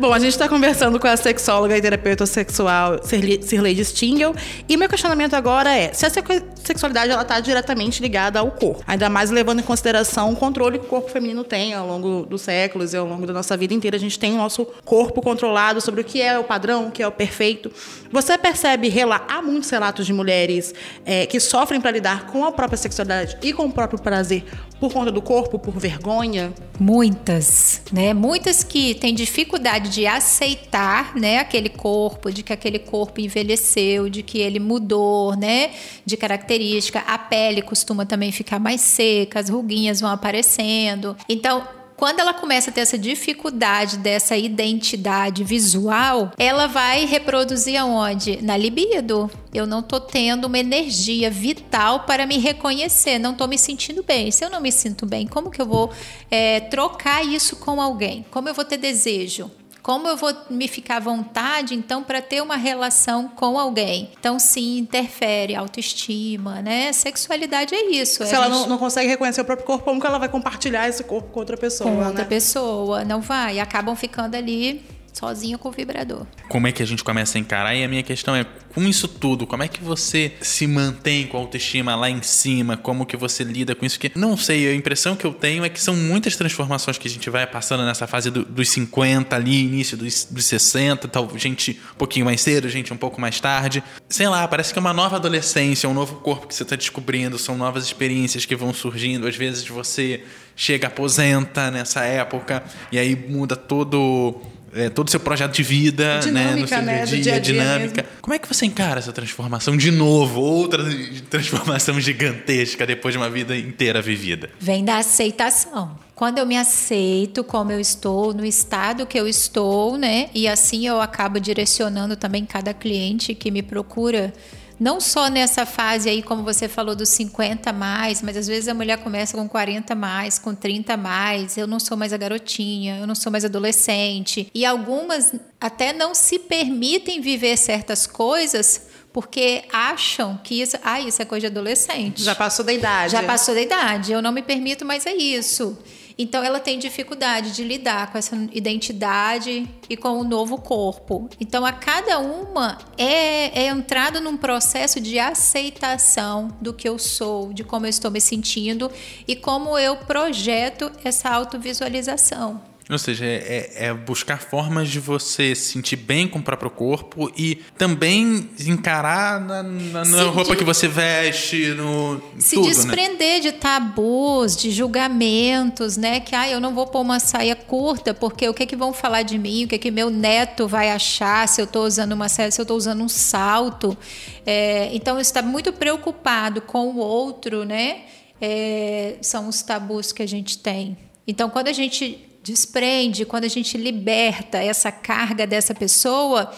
Bom, 0.00 0.14
a 0.14 0.18
gente 0.18 0.30
está 0.30 0.48
conversando 0.48 0.98
com 0.98 1.06
a 1.06 1.14
sexóloga 1.14 1.76
e 1.76 1.82
terapeuta 1.82 2.24
sexual 2.24 3.00
Sirlei 3.02 3.84
Stingel. 3.84 4.34
E 4.66 4.74
meu 4.74 4.88
questionamento 4.88 5.34
agora 5.34 5.76
é: 5.76 5.92
se 5.92 6.06
a 6.06 6.10
sexualidade 6.54 7.12
ela 7.12 7.20
está 7.20 7.38
diretamente 7.38 8.00
ligada 8.00 8.38
ao 8.38 8.50
corpo, 8.50 8.82
ainda 8.86 9.10
mais 9.10 9.30
levando 9.30 9.60
em 9.60 9.62
consideração 9.62 10.32
o 10.32 10.36
controle 10.36 10.78
que 10.78 10.86
o 10.86 10.88
corpo 10.88 11.10
feminino 11.10 11.44
tem 11.44 11.74
ao 11.74 11.86
longo 11.86 12.24
dos 12.24 12.40
séculos 12.40 12.94
e 12.94 12.96
ao 12.96 13.06
longo 13.06 13.26
da 13.26 13.34
nossa 13.34 13.54
vida 13.58 13.74
inteira, 13.74 13.98
a 13.98 14.00
gente 14.00 14.18
tem 14.18 14.32
o 14.32 14.38
nosso 14.38 14.64
corpo 14.86 15.20
controlado 15.20 15.82
sobre 15.82 16.00
o 16.00 16.04
que 16.04 16.22
é 16.22 16.38
o 16.38 16.44
padrão, 16.44 16.88
o 16.88 16.90
que 16.90 17.02
é 17.02 17.06
o 17.06 17.12
perfeito. 17.12 17.70
Você 18.10 18.38
percebe, 18.38 18.90
há 19.28 19.42
muitos 19.42 19.68
relatos 19.68 20.06
de 20.06 20.14
mulheres 20.14 20.74
é, 21.04 21.26
que 21.26 21.38
sofrem 21.38 21.78
para 21.78 21.90
lidar 21.90 22.26
com 22.28 22.42
a 22.46 22.52
própria 22.52 22.78
sexualidade 22.78 23.36
e 23.42 23.52
com 23.52 23.66
o 23.66 23.70
próprio 23.70 24.00
prazer 24.00 24.46
por 24.80 24.90
conta 24.92 25.12
do 25.12 25.20
corpo, 25.20 25.58
por 25.58 25.78
vergonha? 25.78 26.52
Muitas, 26.78 27.82
né? 27.92 28.14
Muitas 28.14 28.64
que 28.64 28.94
têm 28.94 29.14
dificuldade 29.14 29.90
de 29.90 30.06
aceitar, 30.06 31.14
né, 31.14 31.38
aquele 31.38 31.68
corpo, 31.68 32.32
de 32.32 32.42
que 32.42 32.52
aquele 32.52 32.78
corpo 32.78 33.20
envelheceu, 33.20 34.08
de 34.08 34.22
que 34.22 34.38
ele 34.38 34.58
mudou, 34.58 35.36
né, 35.36 35.72
de 36.06 36.16
característica. 36.16 37.00
A 37.00 37.18
pele 37.18 37.60
costuma 37.60 38.06
também 38.06 38.32
ficar 38.32 38.58
mais 38.58 38.80
seca, 38.80 39.38
as 39.38 39.50
ruguinhas 39.50 40.00
vão 40.00 40.10
aparecendo. 40.10 41.14
Então, 41.28 41.62
quando 42.00 42.18
ela 42.18 42.32
começa 42.32 42.70
a 42.70 42.72
ter 42.72 42.80
essa 42.80 42.96
dificuldade 42.96 43.98
dessa 43.98 44.34
identidade 44.34 45.44
visual, 45.44 46.32
ela 46.38 46.66
vai 46.66 47.04
reproduzir 47.04 47.78
aonde? 47.78 48.40
Na 48.40 48.56
libido. 48.56 49.30
Eu 49.52 49.66
não 49.66 49.82
tô 49.82 50.00
tendo 50.00 50.46
uma 50.46 50.58
energia 50.58 51.30
vital 51.30 52.04
para 52.04 52.24
me 52.24 52.38
reconhecer, 52.38 53.18
não 53.18 53.34
tô 53.34 53.46
me 53.46 53.58
sentindo 53.58 54.02
bem. 54.02 54.30
Se 54.30 54.42
eu 54.42 54.48
não 54.48 54.62
me 54.62 54.72
sinto 54.72 55.04
bem, 55.04 55.26
como 55.26 55.50
que 55.50 55.60
eu 55.60 55.66
vou 55.66 55.92
é, 56.30 56.60
trocar 56.60 57.22
isso 57.22 57.56
com 57.56 57.82
alguém? 57.82 58.24
Como 58.30 58.48
eu 58.48 58.54
vou 58.54 58.64
ter 58.64 58.78
desejo? 58.78 59.50
Como 59.90 60.06
eu 60.06 60.16
vou 60.16 60.32
me 60.48 60.68
ficar 60.68 60.98
à 60.98 61.00
vontade, 61.00 61.74
então, 61.74 62.00
para 62.00 62.22
ter 62.22 62.40
uma 62.40 62.54
relação 62.54 63.26
com 63.26 63.58
alguém? 63.58 64.08
Então, 64.16 64.38
sim, 64.38 64.78
interfere 64.78 65.52
autoestima, 65.56 66.62
né? 66.62 66.92
Sexualidade 66.92 67.74
é 67.74 67.90
isso. 67.90 68.24
Se 68.24 68.32
ela 68.32 68.46
gente... 68.46 68.54
não, 68.54 68.68
não, 68.68 68.78
consegue 68.78 69.08
reconhecer 69.08 69.40
o 69.40 69.44
próprio 69.44 69.66
corpo, 69.66 69.84
como 69.84 70.00
que 70.00 70.06
ela 70.06 70.16
vai 70.16 70.28
compartilhar 70.28 70.88
esse 70.88 71.02
corpo 71.02 71.32
com 71.32 71.40
outra 71.40 71.56
pessoa? 71.56 71.90
Com 71.90 72.06
outra 72.06 72.22
né? 72.22 72.28
pessoa, 72.28 73.04
não 73.04 73.20
vai. 73.20 73.58
Acabam 73.58 73.96
ficando 73.96 74.36
ali 74.36 74.80
sozinho 75.12 75.58
com 75.58 75.68
o 75.68 75.72
vibrador. 75.72 76.26
Como 76.48 76.66
é 76.66 76.72
que 76.72 76.82
a 76.82 76.86
gente 76.86 77.04
começa 77.04 77.38
a 77.38 77.40
encarar? 77.40 77.74
E 77.74 77.84
a 77.84 77.88
minha 77.88 78.02
questão 78.02 78.34
é, 78.34 78.44
com 78.74 78.82
isso 78.82 79.08
tudo, 79.08 79.46
como 79.46 79.62
é 79.62 79.68
que 79.68 79.82
você 79.82 80.32
se 80.40 80.66
mantém 80.66 81.26
com 81.26 81.36
a 81.36 81.40
autoestima 81.40 81.94
lá 81.94 82.08
em 82.08 82.22
cima? 82.22 82.76
Como 82.76 83.04
que 83.04 83.16
você 83.16 83.42
lida 83.44 83.74
com 83.74 83.84
isso? 83.84 83.98
Que 83.98 84.12
não 84.14 84.36
sei, 84.36 84.68
a 84.68 84.74
impressão 84.74 85.16
que 85.16 85.24
eu 85.24 85.32
tenho 85.32 85.64
é 85.64 85.68
que 85.68 85.80
são 85.80 85.96
muitas 85.96 86.36
transformações 86.36 86.98
que 86.98 87.08
a 87.08 87.10
gente 87.10 87.28
vai 87.28 87.46
passando 87.46 87.84
nessa 87.84 88.06
fase 88.06 88.30
do, 88.30 88.44
dos 88.44 88.68
50 88.70 89.34
ali, 89.34 89.64
início 89.64 89.96
dos, 89.96 90.24
dos 90.24 90.44
60, 90.44 91.08
tal, 91.08 91.30
gente 91.36 91.78
um 91.92 91.96
pouquinho 91.96 92.24
mais 92.24 92.40
cedo, 92.40 92.68
gente 92.68 92.92
um 92.92 92.96
pouco 92.96 93.20
mais 93.20 93.40
tarde. 93.40 93.82
Sei 94.08 94.28
lá, 94.28 94.46
parece 94.46 94.72
que 94.72 94.78
é 94.78 94.80
uma 94.80 94.92
nova 94.92 95.16
adolescência, 95.16 95.88
um 95.88 95.94
novo 95.94 96.16
corpo 96.16 96.46
que 96.46 96.54
você 96.54 96.62
está 96.62 96.76
descobrindo, 96.76 97.38
são 97.38 97.56
novas 97.56 97.84
experiências 97.84 98.44
que 98.44 98.54
vão 98.54 98.72
surgindo. 98.72 99.26
Às 99.26 99.36
vezes 99.36 99.66
você 99.66 100.24
chega, 100.54 100.88
aposenta 100.88 101.70
nessa 101.70 102.04
época, 102.04 102.62
e 102.92 102.98
aí 102.98 103.16
muda 103.16 103.56
todo 103.56 104.40
é, 104.74 104.88
todo 104.88 105.08
o 105.08 105.10
seu 105.10 105.20
projeto 105.20 105.52
de 105.52 105.62
vida, 105.62 106.20
dinâmica, 106.22 106.50
né, 106.50 106.60
no 106.60 106.66
seu 106.66 106.82
né? 106.82 107.04
dia, 107.04 107.22
dia, 107.22 107.40
dia 107.40 107.40
dinâmica. 107.40 108.02
Mesmo. 108.02 108.18
Como 108.20 108.34
é 108.34 108.38
que 108.38 108.48
você 108.48 108.66
encara 108.66 109.00
essa 109.00 109.12
transformação 109.12 109.76
de 109.76 109.90
novo? 109.90 110.40
Outra 110.40 110.84
transformação 111.28 112.00
gigantesca 112.00 112.86
depois 112.86 113.12
de 113.12 113.18
uma 113.18 113.30
vida 113.30 113.56
inteira 113.56 114.00
vivida? 114.00 114.50
Vem 114.60 114.84
da 114.84 114.98
aceitação. 114.98 115.98
Quando 116.14 116.38
eu 116.38 116.46
me 116.46 116.56
aceito 116.56 117.42
como 117.42 117.72
eu 117.72 117.80
estou, 117.80 118.34
no 118.34 118.44
estado 118.44 119.06
que 119.06 119.18
eu 119.18 119.26
estou, 119.26 119.96
né? 119.96 120.28
E 120.34 120.46
assim 120.46 120.86
eu 120.86 121.00
acabo 121.00 121.40
direcionando 121.40 122.14
também 122.14 122.44
cada 122.44 122.74
cliente 122.74 123.34
que 123.34 123.50
me 123.50 123.62
procura 123.62 124.32
não 124.80 124.98
só 124.98 125.28
nessa 125.28 125.66
fase 125.66 126.08
aí, 126.08 126.22
como 126.22 126.42
você 126.42 126.66
falou, 126.66 126.96
dos 126.96 127.10
50 127.10 127.70
mais, 127.70 128.22
mas 128.22 128.34
às 128.34 128.46
vezes 128.46 128.66
a 128.66 128.72
mulher 128.72 128.96
começa 128.96 129.36
com 129.36 129.46
40 129.46 129.94
mais, 129.94 130.38
com 130.38 130.54
30 130.54 130.96
mais. 130.96 131.58
Eu 131.58 131.66
não 131.66 131.78
sou 131.78 131.98
mais 131.98 132.14
a 132.14 132.16
garotinha, 132.16 132.98
eu 132.98 133.06
não 133.06 133.14
sou 133.14 133.30
mais 133.30 133.44
adolescente. 133.44 134.50
E 134.54 134.64
algumas 134.64 135.34
até 135.60 135.92
não 135.92 136.14
se 136.14 136.38
permitem 136.38 137.20
viver 137.20 137.58
certas 137.58 138.06
coisas 138.06 138.88
porque 139.12 139.64
acham 139.70 140.40
que 140.42 140.62
isso, 140.62 140.78
ah, 140.82 141.00
isso 141.00 141.20
é 141.20 141.26
coisa 141.26 141.42
de 141.42 141.46
adolescente. 141.48 142.22
Já 142.22 142.34
passou 142.34 142.64
da 142.64 142.72
idade. 142.72 143.12
Já 143.12 143.22
passou 143.22 143.54
da 143.54 143.60
idade. 143.60 144.12
Eu 144.12 144.22
não 144.22 144.32
me 144.32 144.40
permito 144.40 144.84
mais 144.84 145.04
é 145.04 145.12
isso. 145.12 145.76
Então 146.22 146.44
ela 146.44 146.60
tem 146.60 146.78
dificuldade 146.78 147.52
de 147.52 147.64
lidar 147.64 148.12
com 148.12 148.18
essa 148.18 148.36
identidade 148.52 149.66
e 149.88 149.96
com 149.96 150.20
o 150.20 150.22
novo 150.22 150.60
corpo. 150.60 151.30
Então 151.40 151.64
a 151.64 151.72
cada 151.72 152.18
uma 152.18 152.76
é, 152.98 153.62
é 153.62 153.68
entrada 153.68 154.20
num 154.20 154.36
processo 154.36 155.00
de 155.00 155.18
aceitação 155.18 156.54
do 156.60 156.74
que 156.74 156.86
eu 156.86 156.98
sou, 156.98 157.54
de 157.54 157.64
como 157.64 157.86
eu 157.86 157.90
estou 157.90 158.10
me 158.10 158.20
sentindo 158.20 158.92
e 159.26 159.34
como 159.34 159.78
eu 159.78 159.96
projeto 159.96 160.92
essa 161.02 161.30
autovisualização. 161.30 162.69
Ou 162.90 162.98
seja, 162.98 163.24
é, 163.24 163.72
é, 163.76 163.94
buscar 163.94 164.40
formas 164.40 164.88
de 164.88 164.98
você 164.98 165.54
se 165.54 165.72
sentir 165.72 165.96
bem 165.96 166.26
com 166.26 166.40
o 166.40 166.42
próprio 166.42 166.70
corpo 166.70 167.30
e 167.36 167.56
também 167.78 168.50
encarar 168.66 169.40
na, 169.40 169.62
na, 169.62 170.04
na 170.04 170.22
roupa 170.24 170.52
de, 170.52 170.56
que 170.56 170.64
você 170.64 170.88
veste, 170.88 171.68
no. 171.68 172.20
Se 172.38 172.56
tudo, 172.56 172.66
né? 172.66 172.74
desprender 172.74 173.34
né? 173.34 173.40
de 173.40 173.52
tabus, 173.52 174.56
de 174.56 174.70
julgamentos, 174.70 175.96
né? 175.96 176.18
Que 176.18 176.34
ah, 176.34 176.50
eu 176.50 176.58
não 176.58 176.74
vou 176.74 176.86
pôr 176.86 177.00
uma 177.00 177.20
saia 177.20 177.54
curta, 177.54 178.12
porque 178.12 178.48
o 178.48 178.54
que, 178.54 178.66
que 178.66 178.74
vão 178.74 178.92
falar 178.92 179.22
de 179.22 179.38
mim, 179.38 179.64
o 179.64 179.68
que, 179.68 179.78
que 179.78 179.90
meu 179.90 180.10
neto 180.10 180.66
vai 180.66 180.90
achar 180.90 181.46
se 181.46 181.60
eu 181.60 181.66
estou 181.66 181.84
usando 181.84 182.12
uma 182.12 182.28
saia, 182.28 182.50
se 182.50 182.60
eu 182.60 182.64
estou 182.64 182.76
usando 182.76 183.04
um 183.04 183.08
salto. 183.08 183.96
É, 184.44 184.90
então, 184.92 185.20
está 185.20 185.42
muito 185.42 185.72
preocupado 185.72 186.60
com 186.60 186.88
o 186.88 186.96
outro, 186.96 187.64
né? 187.64 188.02
É, 188.40 189.16
são 189.22 189.48
os 189.48 189.62
tabus 189.62 190.12
que 190.12 190.22
a 190.22 190.26
gente 190.26 190.58
tem. 190.58 190.96
Então, 191.26 191.48
quando 191.48 191.68
a 191.68 191.72
gente 191.72 192.29
desprende, 192.42 193.24
quando 193.24 193.44
a 193.44 193.48
gente 193.48 193.76
liberta 193.76 194.58
essa 194.58 194.90
carga 194.90 195.46
dessa 195.46 195.74
pessoa, 195.74 196.50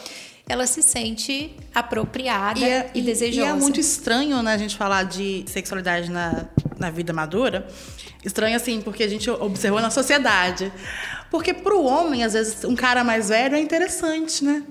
ela 0.48 0.66
se 0.66 0.82
sente 0.82 1.54
apropriada 1.74 2.60
e, 2.60 2.64
é, 2.64 2.90
e 2.94 3.02
desejosa. 3.02 3.46
E 3.46 3.50
é 3.50 3.52
muito 3.52 3.80
estranho 3.80 4.42
né, 4.42 4.54
a 4.54 4.58
gente 4.58 4.76
falar 4.76 5.04
de 5.04 5.44
sexualidade 5.46 6.10
na, 6.10 6.46
na 6.78 6.90
vida 6.90 7.12
madura. 7.12 7.66
Estranho 8.24 8.56
assim, 8.56 8.80
porque 8.80 9.02
a 9.02 9.08
gente 9.08 9.28
observou 9.30 9.80
na 9.80 9.90
sociedade. 9.90 10.72
Porque 11.30 11.54
para 11.54 11.74
o 11.74 11.84
homem, 11.84 12.22
às 12.22 12.34
vezes, 12.34 12.64
um 12.64 12.76
cara 12.76 13.02
mais 13.02 13.28
velho 13.28 13.56
é 13.56 13.60
interessante, 13.60 14.44
né? 14.44 14.62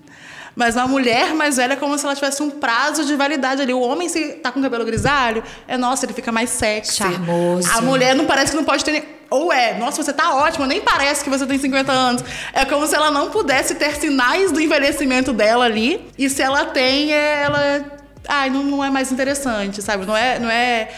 Mas 0.55 0.75
uma 0.75 0.87
mulher 0.87 1.33
mais 1.33 1.57
velha 1.57 1.73
é 1.73 1.75
como 1.75 1.97
se 1.97 2.05
ela 2.05 2.15
tivesse 2.15 2.43
um 2.43 2.49
prazo 2.49 3.05
de 3.05 3.15
validade 3.15 3.61
ali. 3.61 3.73
O 3.73 3.79
homem, 3.79 4.09
se 4.09 4.33
tá 4.33 4.51
com 4.51 4.61
cabelo 4.61 4.85
grisalho, 4.85 5.43
é 5.67 5.77
nossa, 5.77 6.05
ele 6.05 6.13
fica 6.13 6.31
mais 6.31 6.49
sexy. 6.49 6.97
Charmoso. 6.97 7.69
A 7.71 7.81
mulher 7.81 8.15
não 8.15 8.25
parece 8.25 8.51
que 8.51 8.57
não 8.57 8.65
pode 8.65 8.83
ter. 8.83 9.20
Ou 9.31 9.51
é, 9.51 9.77
nossa, 9.77 10.03
você 10.03 10.11
tá 10.11 10.35
ótima, 10.35 10.67
nem 10.67 10.81
parece 10.81 11.23
que 11.23 11.29
você 11.29 11.47
tem 11.47 11.57
50 11.57 11.91
anos. 11.91 12.23
É 12.51 12.65
como 12.65 12.85
se 12.85 12.93
ela 12.93 13.09
não 13.09 13.31
pudesse 13.31 13.75
ter 13.75 13.95
sinais 13.95 14.51
do 14.51 14.59
envelhecimento 14.59 15.31
dela 15.31 15.63
ali. 15.63 16.05
E 16.17 16.29
se 16.29 16.41
ela 16.41 16.65
tem, 16.65 17.13
é, 17.13 17.43
ela. 17.43 18.01
Ai, 18.27 18.49
não, 18.49 18.61
não 18.61 18.83
é 18.83 18.89
mais 18.89 19.09
interessante, 19.11 19.81
sabe? 19.81 20.05
Não 20.05 20.15
é, 20.15 20.37
não 20.37 20.49
é 20.49 20.89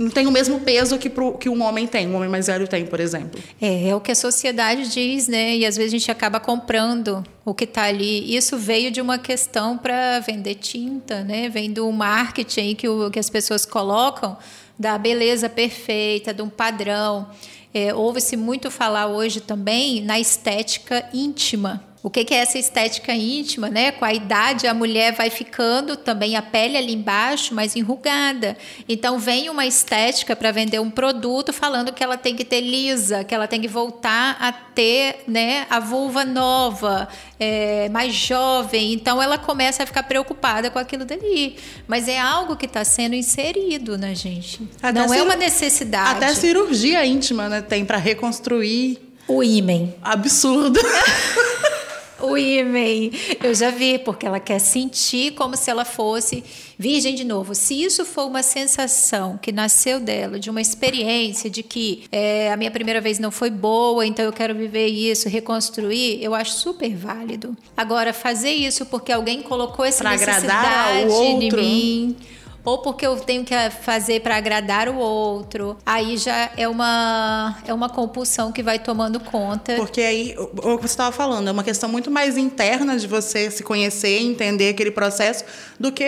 não 0.00 0.08
tem 0.08 0.26
o 0.26 0.30
mesmo 0.30 0.60
peso 0.60 0.96
que, 0.96 1.10
pro, 1.10 1.36
que 1.36 1.46
um 1.46 1.62
homem 1.62 1.86
tem, 1.86 2.08
um 2.08 2.16
homem 2.16 2.28
mais 2.28 2.46
velho 2.46 2.66
tem, 2.66 2.86
por 2.86 3.00
exemplo. 3.00 3.38
É, 3.60 3.88
é 3.88 3.94
o 3.94 4.00
que 4.00 4.10
a 4.10 4.14
sociedade 4.14 4.88
diz, 4.88 5.28
né? 5.28 5.56
E 5.56 5.66
às 5.66 5.76
vezes 5.76 5.92
a 5.92 5.98
gente 5.98 6.10
acaba 6.10 6.40
comprando 6.40 7.22
o 7.44 7.52
que 7.52 7.64
está 7.64 7.82
ali. 7.82 8.34
Isso 8.34 8.56
veio 8.56 8.90
de 8.90 9.02
uma 9.02 9.18
questão 9.18 9.76
para 9.76 10.20
vender 10.20 10.54
tinta, 10.54 11.22
né? 11.22 11.50
Vem 11.50 11.70
do 11.70 11.90
marketing 11.92 12.74
que, 12.76 12.88
o, 12.88 13.10
que 13.10 13.18
as 13.18 13.28
pessoas 13.28 13.66
colocam 13.66 14.38
da 14.78 14.96
beleza 14.96 15.50
perfeita, 15.50 16.32
de 16.32 16.40
um 16.40 16.48
padrão. 16.48 17.28
É, 17.72 17.94
Ouve-se 17.94 18.36
muito 18.36 18.70
falar 18.70 19.06
hoje 19.06 19.40
também 19.40 20.02
na 20.02 20.18
estética 20.18 21.08
íntima. 21.12 21.82
O 22.02 22.08
que, 22.08 22.32
é 22.32 22.38
essa 22.38 22.58
estética 22.58 23.12
íntima, 23.12 23.68
né? 23.68 23.92
Com 23.92 24.06
a 24.06 24.14
idade, 24.14 24.66
a 24.66 24.72
mulher 24.72 25.12
vai 25.12 25.28
ficando 25.28 25.98
também 25.98 26.34
a 26.34 26.40
pele 26.40 26.78
ali 26.78 26.94
embaixo 26.94 27.54
mais 27.54 27.76
enrugada. 27.76 28.56
Então, 28.88 29.18
vem 29.18 29.50
uma 29.50 29.66
estética 29.66 30.34
para 30.34 30.50
vender 30.50 30.80
um 30.80 30.90
produto 30.90 31.52
falando 31.52 31.92
que 31.92 32.02
ela 32.02 32.16
tem 32.16 32.34
que 32.34 32.44
ter 32.44 32.62
lisa, 32.62 33.22
que 33.22 33.34
ela 33.34 33.46
tem 33.46 33.60
que 33.60 33.68
voltar 33.68 34.38
a 34.40 34.50
ter 34.50 35.24
né, 35.28 35.66
a 35.68 35.78
vulva 35.78 36.24
nova, 36.24 37.06
é, 37.38 37.90
mais 37.90 38.14
jovem. 38.14 38.94
Então, 38.94 39.20
ela 39.20 39.36
começa 39.36 39.82
a 39.82 39.86
ficar 39.86 40.04
preocupada 40.04 40.70
com 40.70 40.78
aquilo 40.78 41.04
dali. 41.04 41.56
Mas 41.86 42.08
é 42.08 42.18
algo 42.18 42.56
que 42.56 42.64
está 42.64 42.82
sendo 42.82 43.14
inserido 43.14 43.98
na 43.98 44.14
gente. 44.14 44.66
Até 44.82 44.98
Não 44.98 45.12
é 45.12 45.22
uma 45.22 45.36
necessidade. 45.36 46.24
Até 46.24 46.34
cirurgia 46.34 47.04
íntima 47.04 47.46
né, 47.50 47.60
tem 47.60 47.84
para 47.84 47.98
reconstruir 47.98 48.98
o 49.28 49.42
ímen. 49.42 49.94
Absurdo. 50.02 50.80
o 52.22 52.36
ímen. 52.36 53.10
Eu 53.42 53.54
já 53.54 53.70
vi, 53.70 53.98
porque 53.98 54.26
ela 54.26 54.40
quer 54.40 54.58
sentir 54.58 55.32
como 55.32 55.56
se 55.56 55.70
ela 55.70 55.84
fosse 55.84 56.44
virgem 56.78 57.14
de 57.14 57.24
novo. 57.24 57.54
Se 57.54 57.82
isso 57.82 58.04
for 58.04 58.26
uma 58.26 58.42
sensação 58.42 59.38
que 59.40 59.52
nasceu 59.52 60.00
dela, 60.00 60.38
de 60.38 60.48
uma 60.48 60.60
experiência 60.60 61.50
de 61.50 61.62
que 61.62 62.04
é, 62.10 62.50
a 62.50 62.56
minha 62.56 62.70
primeira 62.70 63.00
vez 63.00 63.18
não 63.18 63.30
foi 63.30 63.50
boa, 63.50 64.06
então 64.06 64.24
eu 64.24 64.32
quero 64.32 64.54
viver 64.54 64.86
isso, 64.86 65.28
reconstruir, 65.28 66.22
eu 66.22 66.34
acho 66.34 66.52
super 66.52 66.96
válido. 66.96 67.56
Agora, 67.76 68.12
fazer 68.12 68.52
isso 68.52 68.86
porque 68.86 69.12
alguém 69.12 69.42
colocou 69.42 69.84
essa 69.84 70.02
pra 70.02 70.12
necessidade 70.12 71.10
o 71.10 71.22
em 71.22 71.50
mim 71.50 72.16
ou 72.64 72.78
porque 72.78 73.06
eu 73.06 73.16
tenho 73.16 73.44
que 73.44 73.54
fazer 73.82 74.20
para 74.20 74.36
agradar 74.36 74.88
o 74.88 74.96
outro. 74.96 75.76
Aí 75.84 76.16
já 76.16 76.50
é 76.56 76.68
uma 76.68 77.58
é 77.66 77.72
uma 77.72 77.88
compulsão 77.88 78.52
que 78.52 78.62
vai 78.62 78.78
tomando 78.78 79.20
conta. 79.20 79.76
Porque 79.76 80.00
aí 80.00 80.34
o 80.38 80.76
que 80.76 80.82
você 80.82 80.86
estava 80.86 81.12
falando 81.12 81.48
é 81.48 81.52
uma 81.52 81.64
questão 81.64 81.88
muito 81.88 82.10
mais 82.10 82.36
interna 82.36 82.98
de 82.98 83.06
você 83.06 83.50
se 83.50 83.62
conhecer, 83.62 84.20
entender 84.20 84.70
aquele 84.70 84.90
processo 84.90 85.44
do 85.78 85.90
que 85.90 86.06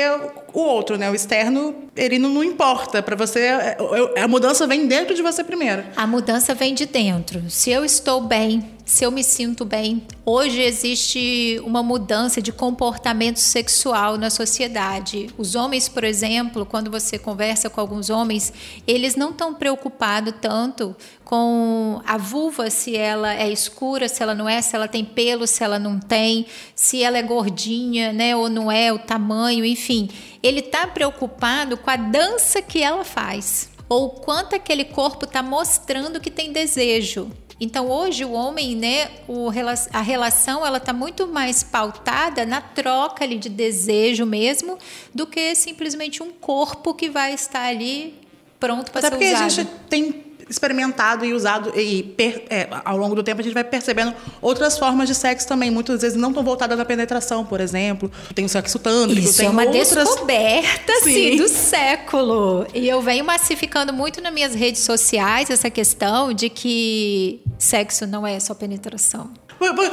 o 0.53 0.61
outro, 0.61 0.97
né? 0.99 1.11
O 1.11 1.15
externo, 1.15 1.75
ele 1.97 2.19
não, 2.19 2.29
não 2.29 2.45
importa 2.45 3.03
para 3.03 3.17
você. 3.17 3.41
É, 3.41 3.77
é, 4.17 4.23
a 4.23 4.29
mudança 4.29 4.67
vem 4.67 4.87
dentro 4.87 5.15
de 5.15 5.23
você 5.23 5.43
primeiro. 5.43 5.85
A 5.97 6.07
mudança 6.07 6.55
vem 6.55 6.75
de 6.75 6.87
dentro. 6.87 7.43
Se 7.49 7.71
eu 7.71 7.85
estou 7.85 8.21
bem, 8.21 8.65
se 8.93 9.07
eu 9.07 9.11
me 9.11 9.25
sinto 9.25 9.65
bem. 9.65 10.03
Hoje 10.23 10.61
existe 10.61 11.59
uma 11.65 11.83
mudança 11.83 12.43
de 12.43 12.53
comportamento 12.53 13.39
sexual 13.39 14.19
na 14.19 14.29
sociedade. 14.29 15.31
Os 15.39 15.55
homens, 15.55 15.89
por 15.89 16.05
exemplo, 16.05 16.67
quando 16.67 16.91
você 16.91 17.19
conversa 17.19 17.71
com 17.71 17.81
alguns 17.81 18.11
homens, 18.11 18.53
eles 18.87 19.17
não 19.17 19.31
estão 19.31 19.55
preocupados 19.55 20.35
tanto 20.43 20.95
com 21.25 22.03
a 22.07 22.19
vulva, 22.19 22.69
se 22.69 22.95
ela 22.95 23.35
é 23.35 23.51
escura, 23.51 24.11
se 24.11 24.23
ela 24.23 24.35
não 24.35 24.47
é, 24.47 24.61
se 24.61 24.77
ela 24.77 24.87
tem 24.87 25.07
pelo, 25.07 25.47
se 25.47 25.65
ela 25.65 25.79
não 25.79 25.99
tem, 25.99 26.45
se 26.75 27.03
ela 27.03 27.17
é 27.17 27.23
gordinha, 27.23 28.13
né, 28.13 28.37
ou 28.37 28.51
não 28.51 28.71
é, 28.71 28.93
o 28.93 28.99
tamanho, 28.99 29.65
enfim. 29.65 30.11
Ele 30.43 30.61
está 30.61 30.87
preocupado 30.87 31.79
com 31.79 31.91
a 31.91 31.97
dança 31.97 32.61
que 32.61 32.83
ela 32.83 33.05
faz 33.05 33.73
ou 33.93 34.09
quanto 34.09 34.57
aquele 34.57 34.85
corpo 34.85 35.27
está 35.27 35.43
mostrando 35.43 36.19
que 36.19 36.31
tem 36.31 36.51
desejo. 36.51 37.31
Então 37.63 37.89
hoje 37.89 38.25
o 38.25 38.33
homem, 38.33 38.75
né, 38.75 39.09
o, 39.29 39.49
a 39.93 40.01
relação 40.01 40.67
ela 40.67 40.79
está 40.79 40.93
muito 40.93 41.29
mais 41.29 41.63
pautada 41.63 42.45
na 42.45 42.61
troca 42.61 43.23
ali 43.23 43.39
de 43.39 43.49
desejo 43.49 44.27
mesmo 44.27 44.77
do 45.15 45.29
que 45.29 45.55
simplesmente 45.55 46.25
um 46.25 46.33
corpo 46.33 46.93
que 46.93 47.09
vai 47.09 47.33
estar 47.33 47.63
ali 47.63 48.19
pronto 48.59 48.91
para 48.91 49.03
ser 49.03 49.07
usado. 49.07 49.15
Até 49.15 49.31
porque 49.31 49.45
a 49.45 49.49
gente 49.49 49.71
tem 49.89 50.32
experimentado 50.53 51.25
e 51.25 51.33
usado 51.33 51.73
e 51.79 52.03
per, 52.03 52.45
é, 52.49 52.69
ao 52.85 52.97
longo 52.97 53.15
do 53.15 53.23
tempo 53.23 53.41
a 53.41 53.45
gente 53.45 53.55
vai 53.55 53.65
percebendo 53.65 54.15
outras 54.41 54.79
formas 54.79 55.09
de 55.09 55.15
sexo 55.15 55.49
também. 55.49 55.71
Muitas 55.71 56.03
vezes 56.03 56.17
não 56.17 56.29
estão 56.29 56.45
voltadas 56.45 56.79
à 56.79 56.85
penetração 56.85 57.45
por 57.45 57.61
exemplo. 57.61 58.11
Tem 58.35 58.45
o 58.45 58.49
sexo 58.49 58.79
tântrico 58.79 59.29
isso 59.29 59.39
tem 59.39 59.47
é 59.47 59.51
uma 59.51 59.65
outras... 59.65 59.89
descoberta 59.89 60.93
assim, 61.01 61.37
do 61.37 61.49
século. 61.49 62.67
E 62.75 62.89
eu 62.89 63.01
venho 63.03 63.25
massificando 63.25 63.93
muito 63.93 64.21
nas 64.21 64.33
minhas 64.33 64.55
redes 64.55 64.83
sociais 64.83 65.51
essa 65.51 65.71
questão 65.71 66.33
de 66.33 66.49
que 66.49 67.41
sexo 67.59 68.07
não 68.07 68.27
é 68.27 68.39
só 68.39 68.55
penetração. 68.55 69.31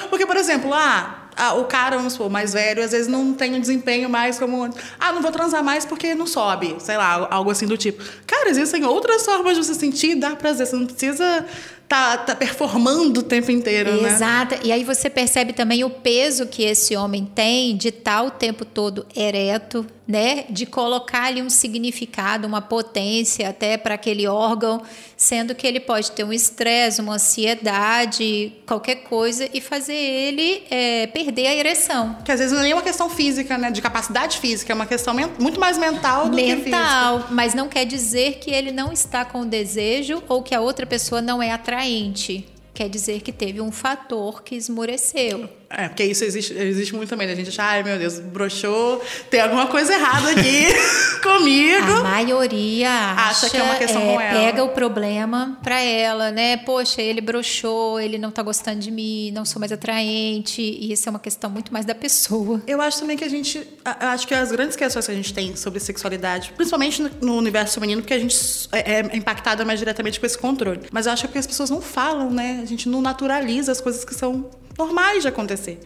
Porque, 0.10 0.26
por 0.26 0.36
exemplo, 0.36 0.74
ah, 0.74 1.29
ah, 1.40 1.54
o 1.54 1.64
cara, 1.64 1.96
vamos 1.96 2.14
supor, 2.14 2.30
mais 2.30 2.52
velho, 2.52 2.84
às 2.84 2.92
vezes 2.92 3.08
não 3.08 3.34
tem 3.34 3.56
um 3.56 3.62
desempenho 3.62 4.10
mais 4.10 4.38
como. 4.38 4.70
Ah, 5.00 5.14
não 5.14 5.22
vou 5.22 5.32
transar 5.32 5.64
mais 5.64 5.86
porque 5.86 6.14
não 6.14 6.28
sobe, 6.28 6.76
sei 6.80 6.98
lá, 6.98 7.30
algo 7.32 7.50
assim 7.50 7.66
do 7.66 7.78
tipo. 7.78 8.04
Cara, 8.28 8.50
existem 8.50 8.84
outras 8.84 9.24
formas 9.24 9.58
de 9.58 9.64
você 9.64 9.74
sentir 9.74 10.12
e 10.12 10.16
dar 10.16 10.36
prazer. 10.36 10.68
Você 10.68 10.76
não 10.76 10.86
precisa 10.86 11.46
tá, 11.88 12.18
tá 12.18 12.36
performando 12.36 13.22
o 13.22 13.24
tempo 13.24 13.52
inteiro, 13.52 14.02
né? 14.02 14.14
Exato. 14.14 14.56
E 14.64 14.72
aí 14.72 14.84
você 14.84 15.10
percebe 15.10 15.54
também 15.54 15.84
o 15.86 15.90
peso 15.90 16.46
que 16.46 16.64
esse 16.64 16.96
homem 16.96 17.26
tem 17.26 17.76
de 17.78 17.88
estar 17.88 18.22
o 18.22 18.30
tempo 18.30 18.66
todo 18.66 19.06
ereto, 19.16 19.86
né? 20.10 20.46
De 20.50 20.66
colocar 20.66 21.26
ali 21.26 21.40
um 21.40 21.52
significado, 21.52 22.48
uma 22.48 22.64
potência 22.64 23.48
até 23.48 23.78
para 23.78 23.94
aquele 23.94 24.26
órgão, 24.28 24.82
sendo 25.16 25.54
que 25.54 25.68
ele 25.68 25.80
pode 25.80 26.10
ter 26.14 26.24
um 26.24 26.34
estresse, 26.34 27.00
uma 27.00 27.14
ansiedade, 27.14 28.52
qualquer 28.66 29.04
coisa 29.04 29.48
e 29.54 29.62
fazer 29.62 29.94
ele 29.94 30.64
é, 30.72 31.06
perder 31.06 31.46
a 31.46 31.54
ereção. 31.54 32.18
Que 32.26 32.32
às 32.32 32.40
vezes 32.40 32.52
não 32.52 32.62
é 32.62 32.64
nem 32.64 32.74
uma 32.74 32.82
questão 32.82 33.08
física, 33.08 33.56
né? 33.56 33.70
De 33.70 33.84
capacidade 33.84 34.40
física, 34.40 34.74
é 34.74 34.76
uma 34.76 34.88
questão 34.88 35.14
muito 35.38 35.60
mais 35.60 35.78
mental 35.78 36.28
do 36.28 36.36
mental, 36.36 36.58
que 36.58 36.64
física. 36.64 36.78
Mental, 36.78 37.28
mas 37.30 37.54
não 37.54 37.70
quer 37.70 37.86
dizer 37.86 38.40
que 38.40 38.50
ele 38.50 38.72
não 38.72 38.92
está 38.92 39.24
com 39.24 39.46
desejo 39.46 40.24
ou 40.28 40.42
que 40.42 40.56
a 40.56 40.60
outra 40.60 40.88
pessoa 40.88 41.22
não 41.22 41.40
é 41.40 41.52
atraente. 41.52 42.48
Quer 42.74 42.90
dizer 42.90 43.22
que 43.22 43.32
teve 43.32 43.62
um 43.62 43.72
fator 43.72 44.42
que 44.42 44.56
esmureceu. 44.56 45.59
É, 45.70 45.88
porque 45.88 46.04
isso 46.04 46.24
existe, 46.24 46.54
existe 46.54 46.96
muito 46.96 47.10
também, 47.10 47.28
né? 47.28 47.34
A 47.34 47.36
gente 47.36 47.50
acha, 47.50 47.64
ai 47.64 47.84
meu 47.84 47.98
Deus, 47.98 48.20
broxou, 48.20 49.02
tem 49.30 49.40
alguma 49.40 49.68
coisa 49.68 49.94
errada 49.94 50.32
aqui 50.32 50.66
comigo. 51.22 51.92
A 51.92 52.04
maioria 52.04 52.90
acha, 52.90 53.46
acha 53.46 53.50
que 53.52 53.58
é 53.58 53.64
uma 53.64 53.76
questão 53.76 54.02
é, 54.02 54.06
com 54.06 54.22
ela. 54.22 54.40
Pega 54.40 54.64
o 54.64 54.70
problema 54.70 55.60
pra 55.62 55.80
ela, 55.80 56.32
né? 56.32 56.58
Poxa, 56.58 57.02
ele 57.02 57.22
broxou, 57.22 58.00
ele 58.00 58.18
não 58.18 58.32
tá 58.32 58.42
gostando 58.42 58.80
de 58.80 58.90
mim, 58.90 59.32
não 59.32 59.46
sou 59.46 59.60
mais 59.60 59.72
atraente. 59.72 60.62
E 60.62 60.92
isso 60.92 61.08
é 61.08 61.12
uma 61.12 61.20
questão 61.20 61.52
muito 61.52 61.72
mais 61.72 61.86
da 61.86 61.94
pessoa. 61.94 62.62
Eu 62.66 62.82
acho 62.82 63.00
também 63.00 63.16
que 63.16 63.24
a 63.24 63.30
gente. 63.30 63.68
Acho 63.86 64.28
que 64.28 64.34
as 64.34 64.52
grandes 64.52 64.76
questões 64.76 65.06
que 65.06 65.12
a 65.12 65.16
gente 65.16 65.34
tem 65.34 65.56
sobre 65.56 65.80
sexualidade, 65.80 66.52
principalmente 66.56 67.02
no 67.22 67.38
universo 67.38 67.76
feminino, 67.76 68.02
porque 68.02 68.14
a 68.16 68.20
gente 68.20 68.36
é, 68.72 69.02
é 69.02 69.16
impactada 69.16 69.64
mais 69.64 69.78
diretamente 69.78 70.20
com 70.20 70.26
esse 70.26 70.38
controle. 70.38 70.82
Mas 70.92 71.06
eu 71.06 71.12
acho 71.14 71.28
que 71.28 71.38
as 71.38 71.46
pessoas 71.46 71.70
não 71.70 71.82
falam, 71.82 72.32
né? 72.32 72.60
A 72.64 72.66
gente 72.66 72.90
não 72.90 73.02
naturaliza 73.02 73.72
as 73.72 73.80
coisas 73.80 74.04
que 74.04 74.16
são 74.16 74.50
normais 74.80 75.22
de 75.22 75.28
acontecer. 75.28 75.80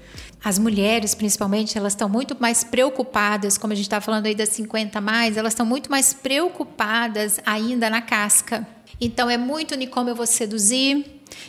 As 0.44 0.60
mulheres, 0.60 1.16
principalmente, 1.16 1.78
elas 1.78 1.94
estão 1.94 2.08
muito 2.08 2.38
mais 2.40 2.64
preocupadas, 2.64 3.58
como 3.58 3.74
a 3.74 3.76
gente 3.76 3.86
está 3.86 4.00
falando 4.00 4.28
aí 4.28 4.36
das 4.36 4.50
50 4.50 5.02
mais, 5.02 5.36
elas 5.36 5.54
estão 5.54 5.66
muito 5.66 5.90
mais 5.90 6.14
preocupadas 6.14 7.40
ainda 7.46 7.90
na 7.90 8.02
casca. 8.02 8.66
Então 9.02 9.30
é 9.30 9.38
muito 9.38 9.76
nem 9.76 9.88
como 9.88 10.10
eu 10.10 10.16
vou 10.16 10.28
seduzir, 10.28 11.06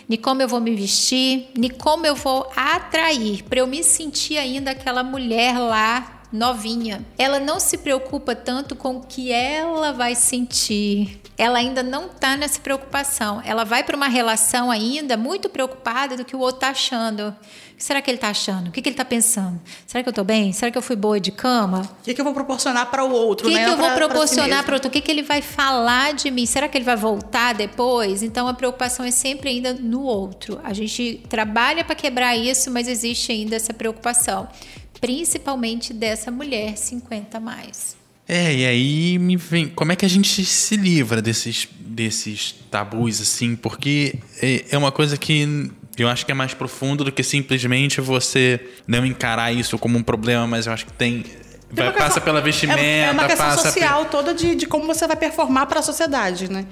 nem 0.09 0.19
como 0.19 0.41
eu 0.41 0.49
vou 0.49 0.61
me 0.61 0.75
vestir, 0.75 1.49
nem 1.57 1.71
como 1.71 2.07
eu 2.07 2.17
vou 2.17 2.51
atrair, 2.57 3.43
para 3.45 3.61
eu 3.61 3.67
me 3.67 3.85
sentir 3.85 4.39
ainda 4.39 4.71
aquela 4.71 5.03
mulher 5.03 5.59
lá 5.59 6.14
novinha. 6.35 7.07
Ela 7.17 7.39
não 7.39 7.61
se 7.61 7.79
preocupa 7.79 8.35
tanto 8.35 8.75
com 8.75 8.97
o 8.97 9.01
que 9.01 9.31
ela 9.31 9.93
vai 9.93 10.17
sentir. 10.17 11.21
Ela 11.39 11.59
ainda 11.59 11.83
não 11.83 12.07
está 12.07 12.37
nessa 12.37 12.61
preocupação. 12.61 13.41
Ela 13.45 13.65
vai 13.65 13.85
para 13.85 13.97
uma 13.97 14.09
relação 14.09 14.71
ainda 14.71 15.17
muito 15.17 15.49
preocupada 15.49 16.17
do 16.17 16.25
que 16.25 16.35
o 16.35 16.41
outro 16.41 16.57
está 16.57 16.69
achando. 16.71 17.29
O 17.29 17.77
que 17.77 17.83
será 17.83 18.01
que 18.03 18.11
ele 18.11 18.19
está 18.19 18.29
achando? 18.29 18.69
O 18.69 18.73
que, 18.73 18.83
que 18.83 18.89
ele 18.89 18.95
está 18.95 19.05
pensando? 19.05 19.61
Será 19.87 20.03
que 20.03 20.09
eu 20.09 20.13
estou 20.13 20.25
bem? 20.25 20.53
Será 20.53 20.71
que 20.71 20.79
eu 20.79 20.83
fui 20.83 20.95
boa 20.95 21.19
de 21.19 21.33
cama? 21.33 21.83
O 22.01 22.05
que, 22.05 22.15
que 22.15 22.21
eu 22.21 22.25
vou 22.25 22.35
proporcionar 22.35 22.91
para 22.91 23.05
o 23.05 23.13
outro? 23.13 23.49
O 23.49 23.51
que, 23.51 23.57
né? 23.57 23.65
que 23.65 23.71
eu 23.71 23.77
vou 23.77 23.87
pra, 23.87 23.97
proporcionar 23.97 24.65
para 24.65 24.73
o 24.73 24.75
outro? 24.75 24.89
O 24.89 24.93
que, 24.93 25.01
que 25.01 25.11
ele 25.11 25.23
vai 25.23 25.41
falar 25.43 26.15
de 26.15 26.31
mim? 26.31 26.47
Será 26.47 26.69
que 26.69 26.79
ele 26.79 26.85
vai 26.85 26.97
voltar 26.97 27.53
depois? 27.53 28.23
Então 28.23 28.47
a 28.47 28.55
preocupação 28.55 29.05
é 29.05 29.11
sempre 29.11 29.51
ainda 29.51 29.73
no 29.73 30.03
outro. 30.03 30.61
A 30.63 30.73
gente 30.73 31.21
trabalha 31.29 31.85
para 31.85 31.95
quebrar 31.95 32.37
isso, 32.37 32.71
mas 32.71 32.87
existe 32.87 33.33
ainda 33.33 33.57
essa 33.57 33.75
preocupação 33.75 34.49
principalmente 35.05 35.93
dessa 35.93 36.31
mulher 36.31 36.79
50 36.79 37.39
mais. 37.39 37.95
É, 38.27 38.55
e 38.55 38.65
aí 38.65 39.19
me 39.19 39.37
vem, 39.37 39.69
como 39.69 39.93
é 39.93 39.97
que 39.97 40.07
a 40.07 40.09
gente 40.09 40.43
se 40.47 40.77
livra 40.79 41.21
desses, 41.21 41.69
desses 41.79 42.55
tabus 42.71 43.21
assim? 43.21 43.55
Porque 43.55 44.19
é, 44.41 44.65
é 44.71 44.79
uma 44.79 44.91
coisa 44.91 45.19
que 45.19 45.71
eu 45.99 46.09
acho 46.09 46.25
que 46.25 46.33
é 46.33 46.35
mais 46.35 46.55
profundo 46.55 47.05
do 47.05 47.13
que 47.13 47.23
simplesmente 47.23 48.01
você 48.01 48.59
não 48.87 49.05
encarar 49.05 49.53
isso 49.53 49.79
como 49.79 49.99
um 49.99 50.03
problema, 50.03 50.47
mas 50.47 50.67
eu 50.67 50.73
acho 50.73 50.87
que 50.87 50.93
tem 50.95 51.23
vai, 51.71 51.89
questão, 51.89 51.93
passa 51.93 52.21
pela 52.23 52.41
vestimenta, 52.41 52.81
é, 52.81 53.01
é 53.01 53.11
uma 53.11 53.27
questão 53.27 53.47
passa 53.47 53.63
social 53.65 54.07
toda 54.07 54.33
de, 54.33 54.55
de 54.55 54.67
como 54.67 54.87
você 54.87 55.07
vai 55.07 55.17
performar 55.17 55.67
para 55.67 55.81
a 55.81 55.83
sociedade, 55.83 56.51
né? 56.51 56.65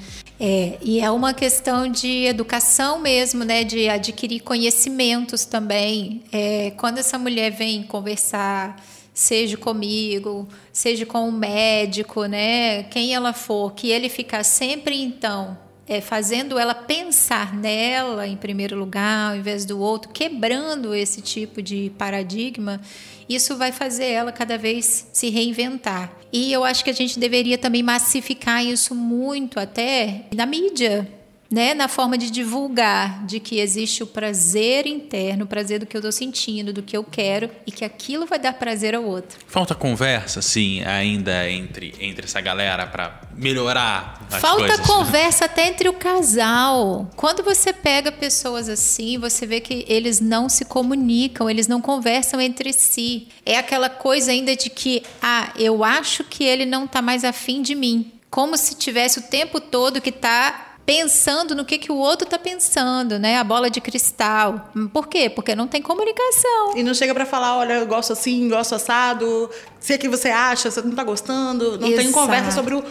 É, 0.44 0.76
e 0.82 0.98
é 0.98 1.08
uma 1.08 1.32
questão 1.32 1.86
de 1.86 2.24
educação 2.24 2.98
mesmo, 2.98 3.44
né? 3.44 3.62
De 3.62 3.88
adquirir 3.88 4.40
conhecimentos 4.40 5.44
também. 5.44 6.24
É, 6.32 6.72
quando 6.72 6.98
essa 6.98 7.16
mulher 7.16 7.52
vem 7.52 7.84
conversar, 7.84 8.74
seja 9.14 9.56
comigo, 9.56 10.48
seja 10.72 11.06
com 11.06 11.28
um 11.28 11.30
médico, 11.30 12.24
né? 12.24 12.82
Quem 12.84 13.14
ela 13.14 13.32
for, 13.32 13.72
que 13.72 13.88
ele 13.88 14.08
ficar 14.08 14.42
sempre 14.42 15.00
então 15.00 15.56
é, 15.86 16.00
fazendo 16.00 16.58
ela 16.58 16.74
pensar 16.74 17.54
nela 17.54 18.26
em 18.26 18.36
primeiro 18.36 18.78
lugar, 18.78 19.30
ao 19.30 19.36
invés 19.36 19.64
do 19.64 19.78
outro, 19.78 20.10
quebrando 20.10 20.94
esse 20.94 21.20
tipo 21.20 21.60
de 21.60 21.90
paradigma, 21.98 22.80
isso 23.28 23.56
vai 23.56 23.72
fazer 23.72 24.06
ela 24.06 24.32
cada 24.32 24.56
vez 24.56 25.08
se 25.12 25.28
reinventar. 25.28 26.12
E 26.32 26.52
eu 26.52 26.64
acho 26.64 26.84
que 26.84 26.90
a 26.90 26.94
gente 26.94 27.18
deveria 27.18 27.58
também 27.58 27.82
massificar 27.82 28.64
isso 28.64 28.94
muito 28.94 29.58
até 29.58 30.26
na 30.34 30.46
mídia. 30.46 31.21
Né, 31.52 31.74
na 31.74 31.86
forma 31.86 32.16
de 32.16 32.30
divulgar 32.30 33.24
de 33.26 33.38
que 33.38 33.60
existe 33.60 34.02
o 34.02 34.06
prazer 34.06 34.86
interno, 34.86 35.44
o 35.44 35.46
prazer 35.46 35.78
do 35.80 35.86
que 35.86 35.94
eu 35.94 36.00
estou 36.00 36.10
sentindo, 36.10 36.72
do 36.72 36.82
que 36.82 36.96
eu 36.96 37.04
quero 37.04 37.50
e 37.66 37.70
que 37.70 37.84
aquilo 37.84 38.26
vai 38.26 38.38
dar 38.38 38.54
prazer 38.54 38.94
ao 38.94 39.04
outro. 39.04 39.38
Falta 39.46 39.74
conversa, 39.74 40.40
sim, 40.40 40.82
ainda 40.82 41.48
entre, 41.50 41.94
entre 42.00 42.24
essa 42.24 42.40
galera 42.40 42.86
para 42.86 43.20
melhorar 43.34 44.26
as 44.30 44.40
Falta 44.40 44.66
coisas. 44.66 44.86
conversa 44.86 45.44
até 45.44 45.68
entre 45.68 45.88
o 45.88 45.92
casal. 45.92 47.10
Quando 47.16 47.42
você 47.42 47.72
pega 47.72 48.10
pessoas 48.10 48.68
assim, 48.68 49.18
você 49.18 49.46
vê 49.46 49.60
que 49.60 49.84
eles 49.86 50.20
não 50.20 50.48
se 50.48 50.64
comunicam, 50.64 51.50
eles 51.50 51.68
não 51.68 51.80
conversam 51.80 52.40
entre 52.40 52.72
si. 52.72 53.28
É 53.44 53.58
aquela 53.58 53.90
coisa 53.90 54.30
ainda 54.30 54.56
de 54.56 54.70
que, 54.70 55.02
ah, 55.20 55.52
eu 55.58 55.84
acho 55.84 56.24
que 56.24 56.44
ele 56.44 56.64
não 56.64 56.84
está 56.84 57.02
mais 57.02 57.24
afim 57.24 57.60
de 57.60 57.74
mim. 57.74 58.10
Como 58.30 58.56
se 58.56 58.74
tivesse 58.76 59.18
o 59.18 59.22
tempo 59.22 59.60
todo 59.60 60.00
que 60.00 60.08
está 60.08 60.71
pensando 60.84 61.54
no 61.54 61.64
que, 61.64 61.78
que 61.78 61.92
o 61.92 61.96
outro 61.96 62.24
está 62.24 62.38
pensando, 62.38 63.18
né? 63.18 63.38
A 63.38 63.44
bola 63.44 63.70
de 63.70 63.80
cristal. 63.80 64.70
Por 64.92 65.08
quê? 65.08 65.30
Porque 65.30 65.54
não 65.54 65.66
tem 65.66 65.80
comunicação. 65.80 66.76
E 66.76 66.82
não 66.82 66.94
chega 66.94 67.14
para 67.14 67.24
falar, 67.24 67.56
olha, 67.56 67.74
eu 67.74 67.86
gosto 67.86 68.12
assim, 68.12 68.48
gosto 68.48 68.74
assado, 68.74 69.48
se 69.82 69.92
é 69.94 69.98
que 69.98 70.08
você 70.08 70.28
acha, 70.28 70.70
você 70.70 70.80
não 70.80 70.92
tá 70.92 71.02
gostando. 71.02 71.72
Não 71.72 71.88
tem 71.88 72.06
Exato. 72.06 72.12
conversa 72.12 72.52
sobre 72.52 72.76
o. 72.76 72.84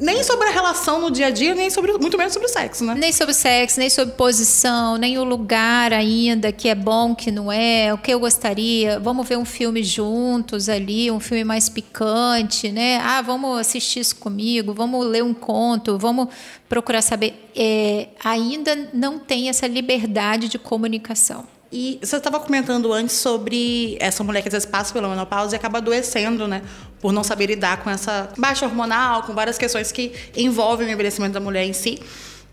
Nem 0.00 0.24
sobre 0.24 0.48
a 0.48 0.50
relação 0.50 1.00
no 1.00 1.08
dia 1.08 1.28
a 1.28 1.30
dia, 1.30 1.54
nem 1.54 1.70
sobre. 1.70 1.92
Muito 1.92 2.18
menos 2.18 2.32
sobre 2.32 2.48
o 2.48 2.50
sexo, 2.50 2.84
né? 2.84 2.96
Nem 2.96 3.12
sobre 3.12 3.32
sexo, 3.32 3.78
nem 3.78 3.88
sobre 3.88 4.14
posição, 4.16 4.96
nem 4.96 5.16
o 5.18 5.22
lugar 5.24 5.92
ainda, 5.92 6.50
que 6.50 6.68
é 6.68 6.74
bom, 6.74 7.14
que 7.14 7.30
não 7.30 7.52
é, 7.52 7.94
o 7.94 7.98
que 7.98 8.12
eu 8.12 8.18
gostaria. 8.18 8.98
Vamos 8.98 9.28
ver 9.28 9.38
um 9.38 9.44
filme 9.44 9.84
juntos 9.84 10.68
ali, 10.68 11.12
um 11.12 11.20
filme 11.20 11.44
mais 11.44 11.68
picante, 11.68 12.72
né? 12.72 12.98
Ah, 13.04 13.22
vamos 13.22 13.60
assistir 13.60 14.00
isso 14.00 14.16
comigo, 14.16 14.74
vamos 14.74 15.06
ler 15.06 15.22
um 15.22 15.32
conto, 15.32 15.96
vamos 15.96 16.26
procurar 16.68 17.02
saber. 17.02 17.50
É, 17.54 18.08
ainda 18.24 18.90
não 18.92 19.16
tem 19.16 19.48
essa 19.48 19.68
liberdade 19.68 20.48
de 20.48 20.58
comunicação. 20.58 21.51
E 21.72 21.98
você 22.02 22.18
estava 22.18 22.38
comentando 22.38 22.92
antes 22.92 23.16
sobre 23.16 23.96
essa 23.98 24.22
mulher 24.22 24.42
que 24.42 24.48
às 24.48 24.52
vezes 24.52 24.68
passa 24.68 24.92
pela 24.92 25.08
menopausa 25.08 25.54
e 25.54 25.56
acaba 25.56 25.78
adoecendo, 25.78 26.46
né? 26.46 26.60
Por 27.00 27.14
não 27.14 27.24
saber 27.24 27.46
lidar 27.46 27.82
com 27.82 27.88
essa 27.88 28.28
baixa 28.36 28.66
hormonal, 28.66 29.22
com 29.22 29.32
várias 29.32 29.56
questões 29.56 29.90
que 29.90 30.12
envolvem 30.36 30.88
o 30.88 30.90
envelhecimento 30.90 31.32
da 31.32 31.40
mulher 31.40 31.64
em 31.64 31.72
si. 31.72 31.98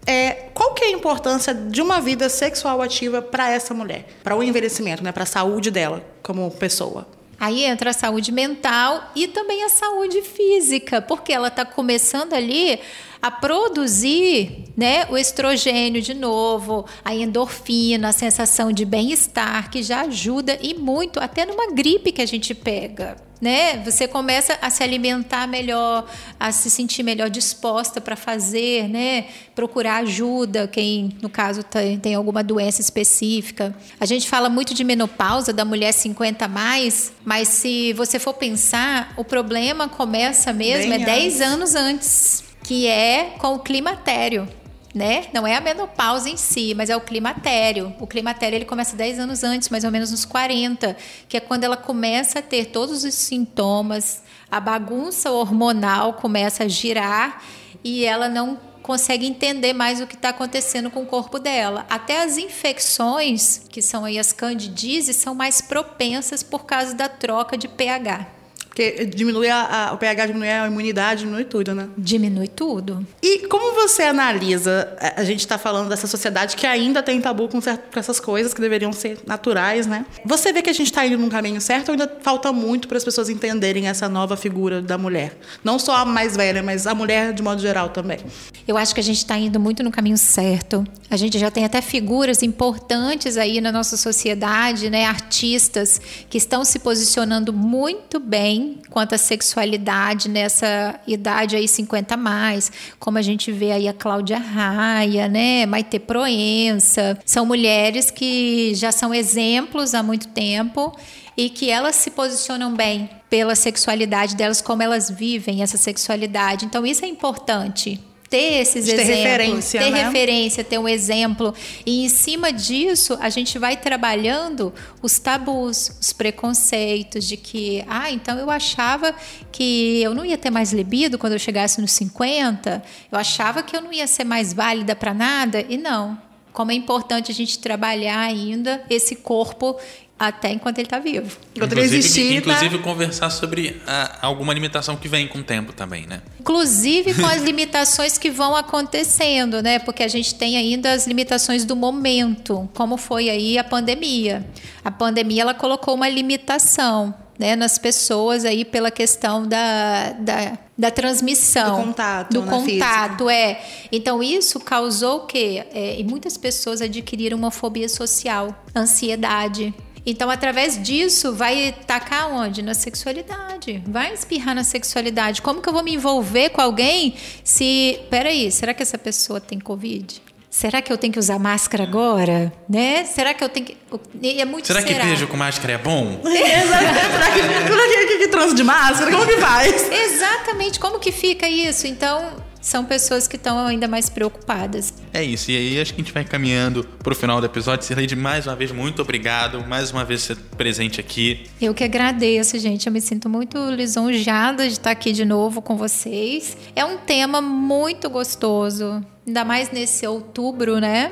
É, 0.06 0.48
qual 0.54 0.74
que 0.74 0.86
é 0.86 0.88
a 0.88 0.92
importância 0.92 1.54
de 1.54 1.82
uma 1.82 2.00
vida 2.00 2.30
sexual 2.30 2.82
ativa 2.82 3.22
para 3.22 3.52
essa 3.52 3.74
mulher? 3.74 4.08
Para 4.24 4.38
o 4.38 4.42
envelhecimento, 4.42 5.04
né? 5.04 5.12
Para 5.12 5.24
a 5.24 5.28
saúde 5.28 5.70
dela 5.70 6.02
como 6.24 6.50
pessoa? 6.52 7.06
Aí 7.38 7.66
entra 7.66 7.90
a 7.90 7.94
saúde 7.94 8.32
mental 8.32 9.12
e 9.16 9.28
também 9.28 9.64
a 9.66 9.70
saúde 9.70 10.22
física, 10.22 11.02
porque 11.02 11.34
ela 11.34 11.50
está 11.50 11.66
começando 11.66 12.34
ali 12.34 12.80
a 13.22 13.30
produzir 13.30 14.66
né, 14.78 15.06
o 15.10 15.18
estrogênio 15.18 16.02
de 16.02 16.14
novo, 16.14 16.86
a 17.04 17.14
endorfina, 17.14 18.10
a 18.10 18.14
sensação 18.14 18.72
de 18.72 18.86
bem-estar, 18.86 19.70
que 19.70 19.84
já 19.84 20.02
ajuda 20.02 20.58
e 20.62 20.74
muito, 20.74 21.20
até 21.20 21.46
numa 21.46 21.72
gripe 21.74 22.12
que 22.12 22.22
a 22.22 22.26
gente 22.26 22.54
pega. 22.54 23.18
Né? 23.42 23.78
Você 23.86 24.06
começa 24.06 24.58
a 24.62 24.70
se 24.70 24.84
alimentar 24.84 25.48
melhor, 25.48 26.06
a 26.38 26.52
se 26.52 26.70
sentir 26.70 27.04
melhor 27.04 27.30
disposta 27.30 28.02
para 28.02 28.18
fazer, 28.18 28.90
né? 28.90 29.28
Procurar 29.56 30.04
ajuda, 30.04 30.68
quem 30.68 31.16
no 31.22 31.30
caso 31.30 31.64
tem, 31.64 31.98
tem 31.98 32.16
alguma 32.16 32.44
doença 32.44 32.82
específica. 32.82 33.74
A 33.98 34.06
gente 34.06 34.28
fala 34.28 34.50
muito 34.50 34.74
de 34.74 34.84
menopausa 34.84 35.54
da 35.54 35.64
mulher 35.64 35.94
50 35.94 36.44
a 36.44 36.48
mais, 36.50 37.14
mas 37.24 37.48
se 37.48 37.94
você 37.94 38.20
for 38.20 38.34
pensar, 38.34 39.14
o 39.16 39.24
problema 39.24 39.88
começa 39.88 40.52
mesmo 40.52 40.92
Bem 40.92 41.02
é 41.02 41.06
10 41.06 41.40
anos 41.40 41.76
antes, 41.76 42.44
que 42.70 42.86
é 42.86 43.34
com 43.40 43.56
o 43.56 43.60
climatério 43.60 44.48
né? 44.94 45.28
Não 45.34 45.46
é 45.46 45.56
a 45.56 45.62
menopausa 45.62 46.30
em 46.30 46.36
si, 46.36 46.74
mas 46.76 46.90
é 46.90 46.96
o 46.96 47.02
climatério. 47.02 47.96
O 48.00 48.08
climatério 48.08 48.56
ele 48.56 48.66
começa 48.66 48.96
10 48.96 49.20
anos 49.20 49.44
antes, 49.44 49.70
mais 49.70 49.84
ou 49.84 49.92
menos 49.92 50.10
nos 50.12 50.26
40, 50.26 50.98
que 51.28 51.38
é 51.38 51.40
quando 51.40 51.64
ela 51.64 51.78
começa 51.78 52.40
a 52.40 52.42
ter 52.42 52.66
todos 52.66 53.04
os 53.04 53.14
sintomas, 53.14 54.24
a 54.50 54.60
bagunça 54.60 55.32
hormonal 55.32 56.14
começa 56.14 56.64
a 56.64 56.68
girar 56.68 57.44
e 57.84 58.04
ela 58.04 58.28
não 58.28 58.60
consegue 58.82 59.28
entender 59.28 59.74
mais 59.74 60.02
o 60.02 60.08
que 60.08 60.16
está 60.16 60.30
acontecendo 60.30 60.90
com 60.90 61.04
o 61.04 61.08
corpo 61.08 61.38
dela. 61.38 61.86
Até 61.88 62.24
as 62.24 62.38
infecções, 62.38 63.62
que 63.70 63.82
são 63.82 64.06
aí 64.06 64.18
as 64.18 64.34
candidíases, 64.34 65.16
são 65.18 65.36
mais 65.36 65.62
propensas 65.62 66.42
por 66.42 66.66
causa 66.66 66.96
da 66.96 67.08
troca 67.08 67.56
de 67.56 67.68
pH. 67.68 68.39
Porque 68.80 69.04
diminui 69.08 69.50
a, 69.50 69.90
a- 69.90 69.94
o 69.94 69.98
pH 69.98 70.28
diminui 70.28 70.48
a 70.50 70.66
imunidade, 70.66 71.20
diminui 71.26 71.44
tudo, 71.44 71.76
né? 71.76 71.90
Diminui 71.98 72.48
tudo. 72.48 73.06
E 73.22 73.40
como 73.50 73.74
você 73.76 74.04
analisa, 74.04 74.96
a 75.18 75.24
gente 75.26 75.42
está 75.42 75.58
falando 75.58 75.90
dessa 75.90 76.08
sociedade 76.08 76.56
que 76.56 76.66
ainda 76.66 77.04
tem 77.04 77.20
tabu 77.20 77.50
com, 77.50 77.60
cer- 77.60 77.78
com 77.94 78.00
essas 78.00 78.22
coisas 78.22 78.54
que 78.54 78.62
deveriam 78.62 78.94
ser 78.94 79.18
naturais, 79.28 79.86
né? 79.86 80.06
Você 80.24 80.54
vê 80.54 80.62
que 80.62 80.70
a 80.70 80.74
gente 80.74 80.88
está 80.88 81.06
indo 81.06 81.18
num 81.18 81.28
caminho 81.28 81.60
certo 81.60 81.90
ou 81.90 81.92
ainda 81.92 82.10
falta 82.22 82.54
muito 82.54 82.88
para 82.88 82.96
as 82.98 83.04
pessoas 83.04 83.28
entenderem 83.30 83.88
essa 83.90 84.08
nova 84.08 84.38
figura 84.38 84.82
da 84.82 84.98
mulher? 84.98 85.38
Não 85.62 85.78
só 85.78 85.98
a 85.98 86.06
mais 86.06 86.38
velha, 86.38 86.64
mas 86.64 86.88
a 86.88 86.96
mulher 86.96 87.34
de 87.34 87.44
modo 87.44 87.62
geral 87.62 87.90
também. 87.90 88.20
Eu 88.66 88.78
acho 88.78 88.94
que 88.94 89.02
a 89.02 89.04
gente 89.04 89.18
está 89.18 89.38
indo 89.38 89.60
muito 89.60 89.84
no 89.84 89.92
caminho 89.92 90.18
certo. 90.18 90.86
A 91.12 91.18
gente 91.18 91.38
já 91.38 91.52
tem 91.52 91.66
até 91.66 91.82
figuras 91.82 92.42
importantes 92.44 93.36
aí 93.36 93.60
na 93.60 93.74
nossa 93.74 93.98
sociedade, 93.98 94.90
né? 94.90 95.04
Artistas 95.06 96.00
que 96.30 96.38
estão 96.38 96.64
se 96.64 96.80
posicionando 96.80 97.52
muito 97.52 98.20
bem 98.22 98.69
quanto 98.90 99.16
à 99.16 99.18
sexualidade 99.18 100.30
nessa 100.30 101.00
idade 101.08 101.56
aí 101.56 101.68
50 101.68 102.14
a 102.14 102.18
mais, 102.18 102.72
como 103.00 103.18
a 103.18 103.22
gente 103.22 103.52
vê 103.52 103.72
aí 103.72 103.88
a 103.88 103.94
Cláudia 103.94 104.38
Raia, 104.38 105.28
né? 105.28 105.66
Maite 105.66 106.00
Proença. 106.00 107.18
São 107.26 107.46
mulheres 107.46 108.12
que 108.12 108.74
já 108.76 108.92
são 108.92 109.14
exemplos 109.14 109.94
há 109.94 110.04
muito 110.04 110.28
tempo 110.30 110.96
e 111.38 111.50
que 111.50 111.70
elas 111.70 111.96
se 111.96 112.12
posicionam 112.12 112.74
bem 112.74 113.10
pela 113.30 113.56
sexualidade 113.56 114.36
delas, 114.36 114.62
como 114.62 114.84
elas 114.84 115.10
vivem 115.10 115.62
essa 115.62 115.78
sexualidade. 115.78 116.66
Então 116.66 116.86
isso 116.86 117.06
é 117.06 117.08
importante. 117.08 118.00
Ter 118.30 118.62
esses 118.62 118.86
ter 118.86 118.94
exemplos, 118.94 119.24
referência, 119.24 119.80
ter 119.80 119.90
né? 119.90 120.04
referência, 120.04 120.64
ter 120.64 120.78
um 120.78 120.88
exemplo. 120.88 121.54
E 121.86 122.06
em 122.06 122.10
cima 122.10 122.54
disso, 122.54 123.18
a 123.20 123.30
gente 123.30 123.58
vai 123.58 123.76
trabalhando 123.76 124.72
os 125.02 125.18
tabus, 125.18 125.98
os 126.00 126.14
preconceitos 126.14 127.26
de 127.26 127.36
que, 127.36 127.84
ah, 127.88 128.12
então 128.12 128.38
eu 128.38 128.52
achava 128.52 129.16
que 129.52 130.02
eu 130.02 130.14
não 130.14 130.24
ia 130.24 130.38
ter 130.38 130.52
mais 130.52 130.72
libido 130.72 131.18
quando 131.18 131.34
eu 131.34 131.40
chegasse 131.40 131.82
nos 131.82 131.92
50, 131.94 132.84
eu 133.12 133.18
achava 133.18 133.64
que 133.64 133.76
eu 133.76 133.82
não 133.82 133.92
ia 133.92 134.06
ser 134.06 134.24
mais 134.24 134.54
válida 134.54 134.96
para 134.96 135.14
nada, 135.14 135.66
e 135.68 135.78
não. 135.78 136.30
Como 136.54 136.72
é 136.72 136.76
importante 136.76 137.32
a 137.32 137.34
gente 137.34 137.58
trabalhar 137.60 138.20
ainda 138.20 138.84
esse 138.90 139.16
corpo 139.16 139.76
até 140.20 140.52
enquanto 140.52 140.78
ele 140.80 140.88
está 140.88 141.00
vivo. 141.00 141.38
Enquanto 141.56 141.72
ele 141.72 141.82
existir, 141.82 142.36
inclusive 142.36 142.78
tá? 142.78 142.84
conversar 142.84 143.30
sobre 143.30 143.82
a- 143.88 144.18
alguma 144.22 144.54
limitação 144.54 144.98
que 144.98 145.08
vem 145.08 145.28
com 145.28 145.40
o 145.40 145.44
tempo 145.44 145.72
também, 145.72 146.06
né? 146.06 146.22
Inclusive 146.40 147.14
com 147.14 147.26
as 147.26 147.42
limitações 147.44 148.18
que 148.18 148.30
vão 148.30 148.54
acontecendo, 148.56 149.62
né? 149.64 149.80
Porque 149.80 150.04
a 150.04 150.08
gente 150.10 150.36
tem 150.36 150.58
ainda 150.58 150.92
as 150.92 151.08
limitações 151.08 151.64
do 151.64 151.76
momento, 151.76 152.70
como 152.74 152.98
foi 152.98 153.30
aí 153.30 153.58
a 153.58 153.64
pandemia. 153.64 154.46
A 154.84 154.92
pandemia 154.92 155.44
ela 155.44 155.54
colocou 155.54 155.96
uma 155.96 156.10
limitação 156.10 157.14
né, 157.38 157.56
nas 157.56 157.78
pessoas 157.78 158.44
aí 158.44 158.66
pela 158.66 158.92
questão 158.92 159.48
da, 159.48 160.12
da, 160.20 160.58
da 160.78 160.92
transmissão. 160.92 161.78
Do 161.80 161.86
contato, 161.88 162.34
Do 162.34 162.42
né, 162.42 162.52
contato, 162.52 163.30
é. 163.30 163.62
Então 163.90 164.22
isso 164.22 164.60
causou 164.60 165.20
o 165.20 165.26
quê? 165.26 165.64
É, 165.74 165.98
e 165.98 166.04
muitas 166.04 166.36
pessoas 166.36 166.82
adquiriram 166.82 167.38
uma 167.38 167.50
fobia 167.50 167.88
social, 167.88 168.54
ansiedade. 168.76 169.74
Então, 170.06 170.30
através 170.30 170.82
disso, 170.82 171.34
vai 171.34 171.76
tacar 171.86 172.32
onde? 172.32 172.62
Na 172.62 172.74
sexualidade. 172.74 173.84
Vai 173.88 174.14
espirrar 174.14 174.56
na 174.56 174.64
sexualidade. 174.64 175.42
Como 175.42 175.62
que 175.62 175.70
eu 175.70 175.74
vou 175.74 175.84
me 175.84 175.94
envolver 175.94 176.50
com 176.50 176.62
alguém 176.62 177.16
se. 177.44 178.00
Peraí, 178.10 178.52
será 178.52 178.74
que 178.74 178.84
essa 178.84 178.98
pessoa 178.98 179.40
tem 179.40 179.60
Covid? 179.60 180.22
Será 180.50 180.82
que 180.82 180.92
eu 180.92 180.98
tenho 180.98 181.14
que 181.14 181.20
usar 181.20 181.38
máscara 181.38 181.84
agora? 181.84 182.52
Né? 182.68 183.06
Será 183.06 183.36
que 183.36 183.44
eu 183.44 183.50
tenho 183.50 183.68
que. 183.68 183.78
É 184.24 184.46
muito 184.46 184.66
Será 184.66 184.82
que 184.82 184.94
beijo 184.94 185.28
com 185.28 185.38
máscara 185.38 185.74
é 185.74 185.78
bom? 185.78 186.20
Será 186.26 187.32
que, 187.32 187.42
será 187.42 188.08
que, 188.08 188.28
que, 188.28 188.56
de 188.56 188.64
máscara? 188.64 189.12
Como 189.12 189.26
que 189.28 189.38
faz? 189.38 189.92
Exatamente. 189.92 190.80
Como 190.80 191.00
que 191.00 191.12
fica 191.12 191.48
isso? 191.48 191.86
Então, 191.86 192.38
são 192.62 192.84
pessoas 192.84 193.28
que 193.28 193.36
estão 193.36 193.66
ainda 193.66 193.88
mais 193.88 194.10
preocupadas. 194.10 194.89
É 195.12 195.24
isso, 195.24 195.50
e 195.52 195.58
aí 195.58 195.82
acho 195.82 195.94
que 195.94 196.02
a 196.02 196.04
gente 196.04 196.14
vai 196.14 196.24
caminhando 196.24 196.84
pro 197.04 197.16
final 197.16 197.40
do 197.40 197.46
episódio. 197.46 197.86
Sileide, 197.86 198.16
mais 198.16 198.46
uma 198.46 198.56
vez, 198.56 198.72
muito 198.72 199.02
obrigado. 199.02 199.66
Mais 199.68 199.92
uma 199.92 200.06
vez 200.06 200.22
ser 200.22 200.36
presente 200.58 201.00
aqui. 201.00 201.46
Eu 201.60 201.74
que 201.74 201.84
agradeço, 201.84 202.58
gente. 202.60 202.88
Eu 202.88 202.94
me 202.94 203.02
sinto 203.02 203.28
muito 203.28 203.58
lisonjeada 203.72 204.68
de 204.68 204.74
estar 204.74 204.92
aqui 204.92 205.12
de 205.12 205.26
novo 205.26 205.62
com 205.62 205.76
vocês. 205.76 206.56
É 206.76 206.86
um 206.86 206.98
tema 206.98 207.42
muito 207.42 208.10
gostoso, 208.10 209.04
ainda 209.26 209.44
mais 209.44 209.72
nesse 209.72 210.06
outubro, 210.06 210.80
né? 210.80 211.12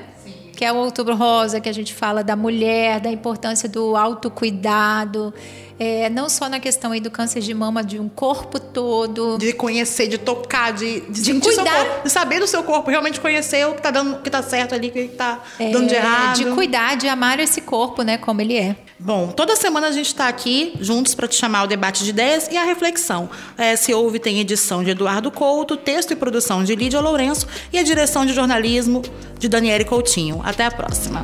que 0.58 0.66
é 0.66 0.74
o 0.74 0.78
Outubro 0.78 1.16
Rosa, 1.16 1.62
que 1.62 1.70
a 1.70 1.72
gente 1.72 1.94
fala 1.94 2.24
da 2.24 2.36
mulher, 2.36 3.00
da 3.00 3.12
importância 3.12 3.70
do 3.70 3.96
autocuidado, 3.96 5.32
é, 5.80 6.10
não 6.10 6.28
só 6.28 6.50
na 6.50 6.60
questão 6.60 6.92
aí 6.92 7.00
do 7.00 7.12
câncer 7.12 7.42
de 7.42 7.54
mama, 7.54 7.84
de 7.84 8.00
um 8.00 8.10
corpo 8.10 8.60
todo. 8.60 9.38
De 9.38 9.54
conhecer, 9.54 10.08
de 10.08 10.18
tocar, 10.18 10.74
de, 10.74 11.02
de, 11.02 11.22
de 11.22 11.34
cuidar. 11.40 11.64
seu 11.64 11.66
corpo, 11.66 12.04
de 12.04 12.10
saber 12.10 12.40
do 12.40 12.48
seu 12.48 12.64
corpo, 12.64 12.90
realmente 12.90 13.20
conhecer 13.20 13.68
o 13.68 13.76
que 13.76 13.82
tá 13.82 13.92
dando, 13.92 14.16
o 14.16 14.22
que 14.22 14.30
tá 14.30 14.42
certo 14.42 14.74
ali, 14.74 14.90
o 14.90 14.92
que 14.92 15.08
tá 15.10 15.44
é, 15.60 15.72
dando 15.72 15.88
de 15.88 15.96
errado. 15.96 16.36
De 16.36 16.46
cuidar, 16.52 16.98
de 16.98 17.08
amar 17.08 17.40
esse 17.40 17.62
corpo, 17.62 18.02
né, 18.02 18.18
como 18.18 18.42
ele 18.42 18.58
é. 18.58 18.76
Bom, 19.00 19.28
toda 19.28 19.56
semana 19.56 19.88
a 19.88 19.92
gente 19.92 20.08
está 20.08 20.28
aqui 20.28 20.74
juntos 20.82 21.14
para 21.14 21.28
te 21.28 21.36
chamar 21.36 21.60
ao 21.60 21.68
debate 21.68 22.04
de 22.04 22.10
ideias 22.10 22.48
e 22.52 22.58
a 22.58 22.64
reflexão. 22.64 23.30
É, 23.56 23.76
se 23.76 23.94
ouve, 23.94 24.18
tem 24.18 24.40
edição 24.40 24.84
de 24.84 24.90
Eduardo 24.90 25.30
Couto, 25.30 25.78
texto 25.78 26.12
e 26.12 26.16
produção 26.16 26.64
de 26.64 26.76
Lídia 26.76 27.00
Lourenço 27.00 27.48
e 27.72 27.78
a 27.78 27.84
direção 27.84 28.26
de 28.26 28.34
jornalismo 28.34 29.04
de 29.38 29.48
Daniele 29.48 29.86
Coutinho. 29.86 30.42
Até 30.44 30.66
a 30.66 30.72
próxima. 30.72 31.24